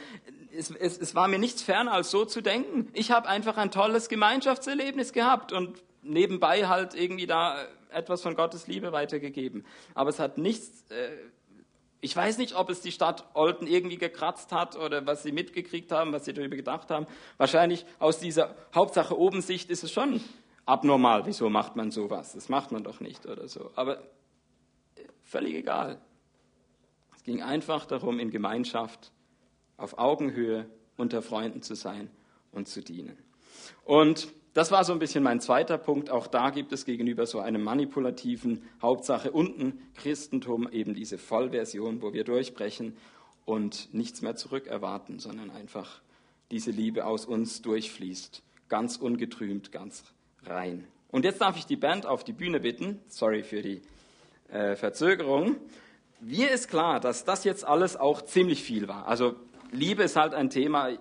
es, 0.56 0.70
es, 0.72 0.98
es 0.98 1.14
war 1.14 1.28
mir 1.28 1.38
nichts 1.38 1.62
ferner, 1.62 1.92
als 1.92 2.10
so 2.10 2.24
zu 2.24 2.40
denken. 2.40 2.88
Ich 2.94 3.12
habe 3.12 3.28
einfach 3.28 3.56
ein 3.56 3.70
tolles 3.70 4.08
Gemeinschaftserlebnis 4.08 5.12
gehabt 5.12 5.52
und 5.52 5.82
nebenbei 6.02 6.66
halt 6.66 6.94
irgendwie 6.94 7.26
da 7.26 7.64
etwas 7.90 8.20
von 8.20 8.34
Gottes 8.34 8.66
Liebe 8.66 8.90
weitergegeben. 8.90 9.64
Aber 9.94 10.10
es 10.10 10.18
hat 10.18 10.36
nichts 10.36 10.90
äh, 10.90 11.10
ich 12.00 12.14
weiß 12.14 12.38
nicht, 12.38 12.54
ob 12.54 12.70
es 12.70 12.80
die 12.80 12.92
Stadt 12.92 13.24
Olten 13.34 13.66
irgendwie 13.66 13.98
gekratzt 13.98 14.52
hat 14.52 14.76
oder 14.76 15.06
was 15.06 15.24
sie 15.24 15.32
mitgekriegt 15.32 15.90
haben, 15.90 16.12
was 16.12 16.24
sie 16.24 16.32
darüber 16.32 16.56
gedacht 16.56 16.90
haben. 16.90 17.06
Wahrscheinlich 17.38 17.84
aus 17.98 18.20
dieser 18.20 18.54
Hauptsache 18.74 19.18
Obensicht 19.18 19.70
ist 19.70 19.82
es 19.82 19.92
schon 19.92 20.20
abnormal. 20.64 21.26
Wieso 21.26 21.50
macht 21.50 21.74
man 21.74 21.90
sowas? 21.90 22.34
Das 22.34 22.48
macht 22.48 22.70
man 22.70 22.84
doch 22.84 23.00
nicht 23.00 23.26
oder 23.26 23.48
so. 23.48 23.72
Aber 23.74 23.98
äh, 23.98 25.04
völlig 25.24 25.54
egal. 25.54 26.00
Es 27.16 27.24
ging 27.24 27.42
einfach 27.42 27.84
darum, 27.84 28.20
in 28.20 28.30
Gemeinschaft 28.30 29.10
auf 29.76 29.98
Augenhöhe 29.98 30.68
unter 30.96 31.20
Freunden 31.20 31.62
zu 31.62 31.74
sein 31.74 32.10
und 32.52 32.68
zu 32.68 32.82
dienen. 32.82 33.18
Und 33.84 34.28
das 34.58 34.72
war 34.72 34.82
so 34.82 34.92
ein 34.92 34.98
bisschen 34.98 35.22
mein 35.22 35.38
zweiter 35.40 35.78
Punkt. 35.78 36.10
Auch 36.10 36.26
da 36.26 36.50
gibt 36.50 36.72
es 36.72 36.84
gegenüber 36.84 37.26
so 37.26 37.38
einem 37.38 37.62
manipulativen 37.62 38.68
Hauptsache 38.82 39.30
unten 39.30 39.80
Christentum 39.94 40.68
eben 40.72 40.94
diese 40.94 41.16
Vollversion, 41.16 42.02
wo 42.02 42.12
wir 42.12 42.24
durchbrechen 42.24 42.96
und 43.44 43.94
nichts 43.94 44.20
mehr 44.20 44.34
zurück 44.34 44.66
erwarten, 44.66 45.20
sondern 45.20 45.52
einfach 45.52 46.00
diese 46.50 46.72
Liebe 46.72 47.06
aus 47.06 47.24
uns 47.24 47.62
durchfließt, 47.62 48.42
ganz 48.68 48.96
ungetrübt, 48.96 49.70
ganz 49.70 50.02
rein. 50.44 50.88
Und 51.12 51.24
jetzt 51.24 51.40
darf 51.40 51.56
ich 51.56 51.66
die 51.66 51.76
Band 51.76 52.04
auf 52.04 52.24
die 52.24 52.32
Bühne 52.32 52.58
bitten. 52.58 52.98
Sorry 53.06 53.44
für 53.44 53.62
die 53.62 53.80
äh, 54.50 54.74
Verzögerung. 54.74 55.54
Mir 56.20 56.50
ist 56.50 56.66
klar, 56.66 56.98
dass 56.98 57.24
das 57.24 57.44
jetzt 57.44 57.64
alles 57.64 57.96
auch 57.96 58.22
ziemlich 58.22 58.64
viel 58.64 58.88
war. 58.88 59.06
Also 59.06 59.36
Liebe 59.70 60.02
ist 60.02 60.16
halt 60.16 60.34
ein 60.34 60.50
Thema, 60.50 60.98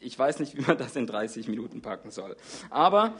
ich 0.00 0.18
weiß 0.18 0.40
nicht, 0.40 0.56
wie 0.56 0.62
man 0.62 0.78
das 0.78 0.96
in 0.96 1.06
30 1.06 1.48
Minuten 1.48 1.82
packen 1.82 2.10
soll. 2.10 2.36
Aber 2.70 3.14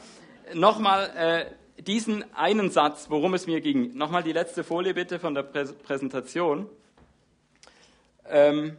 nochmal 0.54 1.10
äh, 1.16 1.82
diesen 1.82 2.24
einen 2.34 2.70
Satz, 2.70 3.10
worum 3.10 3.34
es 3.34 3.46
mir 3.46 3.60
ging. 3.60 3.96
Nochmal 3.96 4.22
die 4.22 4.32
letzte 4.32 4.64
Folie 4.64 4.94
bitte 4.94 5.18
von 5.18 5.34
der 5.34 5.42
Prä 5.42 5.64
Präsentation. 5.64 6.68
Ähm, 8.28 8.76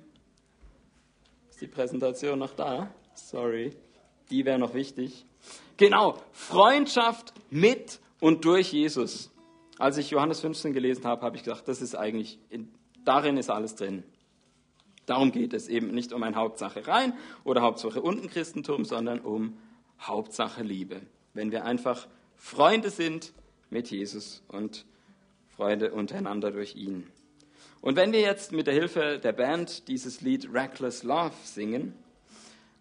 ist 1.49 1.61
die 1.61 1.67
Präsentation 1.67 2.39
noch 2.39 2.53
da? 2.53 2.89
Sorry, 3.13 3.73
die 4.29 4.45
wäre 4.45 4.59
noch 4.59 4.73
wichtig. 4.73 5.25
Genau, 5.77 6.17
Freundschaft 6.31 7.33
mit 7.49 7.99
und 8.19 8.45
durch 8.45 8.73
Jesus. 8.73 9.31
Als 9.77 9.97
ich 9.97 10.09
Johannes 10.09 10.41
15 10.41 10.73
gelesen 10.73 11.05
habe, 11.05 11.21
habe 11.21 11.37
ich 11.37 11.43
gedacht, 11.43 11.67
das 11.67 11.81
ist 11.81 11.95
eigentlich, 11.95 12.39
in, 12.49 12.71
darin 13.05 13.37
ist 13.37 13.49
alles 13.49 13.75
drin. 13.75 14.03
Darum 15.07 15.31
geht 15.31 15.53
es 15.53 15.69
eben 15.69 15.87
nicht 15.95 16.13
um 16.13 16.21
ein 16.21 16.35
Hauptsache 16.35 16.85
rein 16.85 17.13
oder 17.45 17.61
Hauptsache 17.61 18.01
unten 18.01 18.29
Christentum, 18.29 18.85
sondern 18.85 19.19
um 19.19 19.57
Hauptsache 19.99 20.61
Liebe. 20.61 21.01
Wenn 21.33 21.51
wir 21.51 21.65
einfach 21.65 22.07
Freunde 22.35 22.89
sind 22.89 23.33
mit 23.69 23.89
Jesus 23.89 24.43
und 24.49 24.85
Freunde 25.47 25.93
untereinander 25.93 26.51
durch 26.51 26.75
ihn. 26.75 27.07
Und 27.81 27.95
wenn 27.95 28.11
wir 28.11 28.19
jetzt 28.19 28.51
mit 28.51 28.67
der 28.67 28.73
Hilfe 28.73 29.17
der 29.17 29.31
Band 29.31 29.87
dieses 29.87 30.21
Lied 30.21 30.53
Reckless 30.53 31.03
Love 31.03 31.31
singen, 31.43 31.93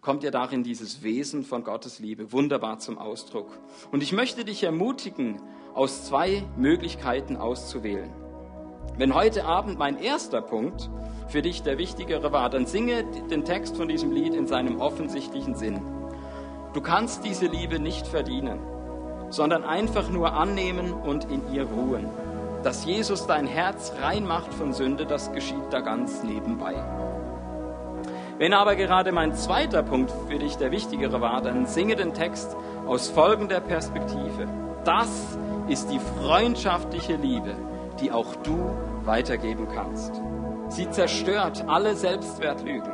kommt 0.01 0.23
ja 0.23 0.31
darin 0.31 0.63
dieses 0.63 1.03
Wesen 1.03 1.45
von 1.45 1.63
Gottes 1.63 1.99
Liebe 1.99 2.33
wunderbar 2.33 2.79
zum 2.79 2.97
Ausdruck. 2.97 3.57
Und 3.91 4.03
ich 4.03 4.11
möchte 4.11 4.43
dich 4.43 4.63
ermutigen, 4.63 5.41
aus 5.73 6.05
zwei 6.05 6.43
Möglichkeiten 6.57 7.37
auszuwählen. 7.37 8.11
Wenn 8.97 9.13
heute 9.13 9.45
Abend 9.45 9.77
mein 9.77 9.97
erster 9.97 10.41
Punkt 10.41 10.89
für 11.27 11.41
dich 11.41 11.63
der 11.63 11.77
wichtigere 11.77 12.31
war, 12.31 12.49
dann 12.49 12.65
singe 12.65 13.03
den 13.03 13.43
Text 13.43 13.77
von 13.77 13.87
diesem 13.87 14.11
Lied 14.11 14.33
in 14.33 14.47
seinem 14.47 14.79
offensichtlichen 14.79 15.55
Sinn. 15.55 15.81
Du 16.73 16.81
kannst 16.81 17.25
diese 17.25 17.47
Liebe 17.47 17.79
nicht 17.79 18.07
verdienen, 18.07 18.59
sondern 19.29 19.63
einfach 19.63 20.09
nur 20.09 20.33
annehmen 20.33 20.93
und 20.93 21.25
in 21.25 21.41
ihr 21.53 21.63
ruhen. 21.63 22.09
Dass 22.63 22.85
Jesus 22.85 23.27
dein 23.27 23.47
Herz 23.47 23.93
rein 24.01 24.25
macht 24.25 24.53
von 24.53 24.73
Sünde, 24.73 25.05
das 25.05 25.31
geschieht 25.31 25.71
da 25.71 25.81
ganz 25.81 26.23
nebenbei. 26.23 26.75
Wenn 28.37 28.53
aber 28.53 28.75
gerade 28.75 29.11
mein 29.11 29.33
zweiter 29.33 29.81
Punkt 29.83 30.11
für 30.29 30.37
dich 30.37 30.57
der 30.57 30.71
wichtigere 30.71 31.21
war, 31.21 31.41
dann 31.41 31.65
singe 31.65 31.95
den 31.95 32.13
Text 32.13 32.55
aus 32.85 33.09
folgender 33.09 33.59
Perspektive. 33.59 34.47
Das 34.83 35.37
ist 35.67 35.89
die 35.89 35.99
freundschaftliche 35.99 37.15
Liebe, 37.15 37.55
die 37.99 38.11
auch 38.11 38.35
du 38.37 38.71
weitergeben 39.03 39.67
kannst. 39.73 40.21
Sie 40.69 40.89
zerstört 40.89 41.63
alle 41.67 41.95
Selbstwertlügen, 41.95 42.91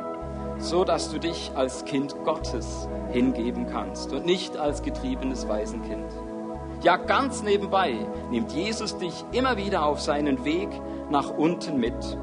so 0.58 0.84
dass 0.84 1.10
du 1.10 1.18
dich 1.18 1.50
als 1.54 1.84
Kind 1.84 2.14
Gottes 2.24 2.88
hingeben 3.10 3.66
kannst 3.66 4.12
und 4.12 4.24
nicht 4.24 4.56
als 4.56 4.82
getriebenes 4.82 5.48
Waisenkind. 5.48 6.10
Ja, 6.82 6.96
ganz 6.96 7.42
nebenbei 7.42 7.94
nimmt 8.30 8.52
Jesus 8.52 8.96
dich 8.98 9.24
immer 9.32 9.56
wieder 9.56 9.84
auf 9.84 10.00
seinen 10.00 10.44
Weg 10.44 10.68
nach 11.10 11.30
unten 11.30 11.78
mit, 11.78 12.18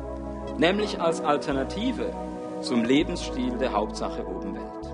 nämlich 0.58 1.02
als 1.02 1.22
Alternative 1.22 2.14
zum 2.62 2.84
Lebensstil 2.84 3.58
der 3.58 3.74
Hauptsache 3.74 4.26
Obenwelt. 4.26 4.91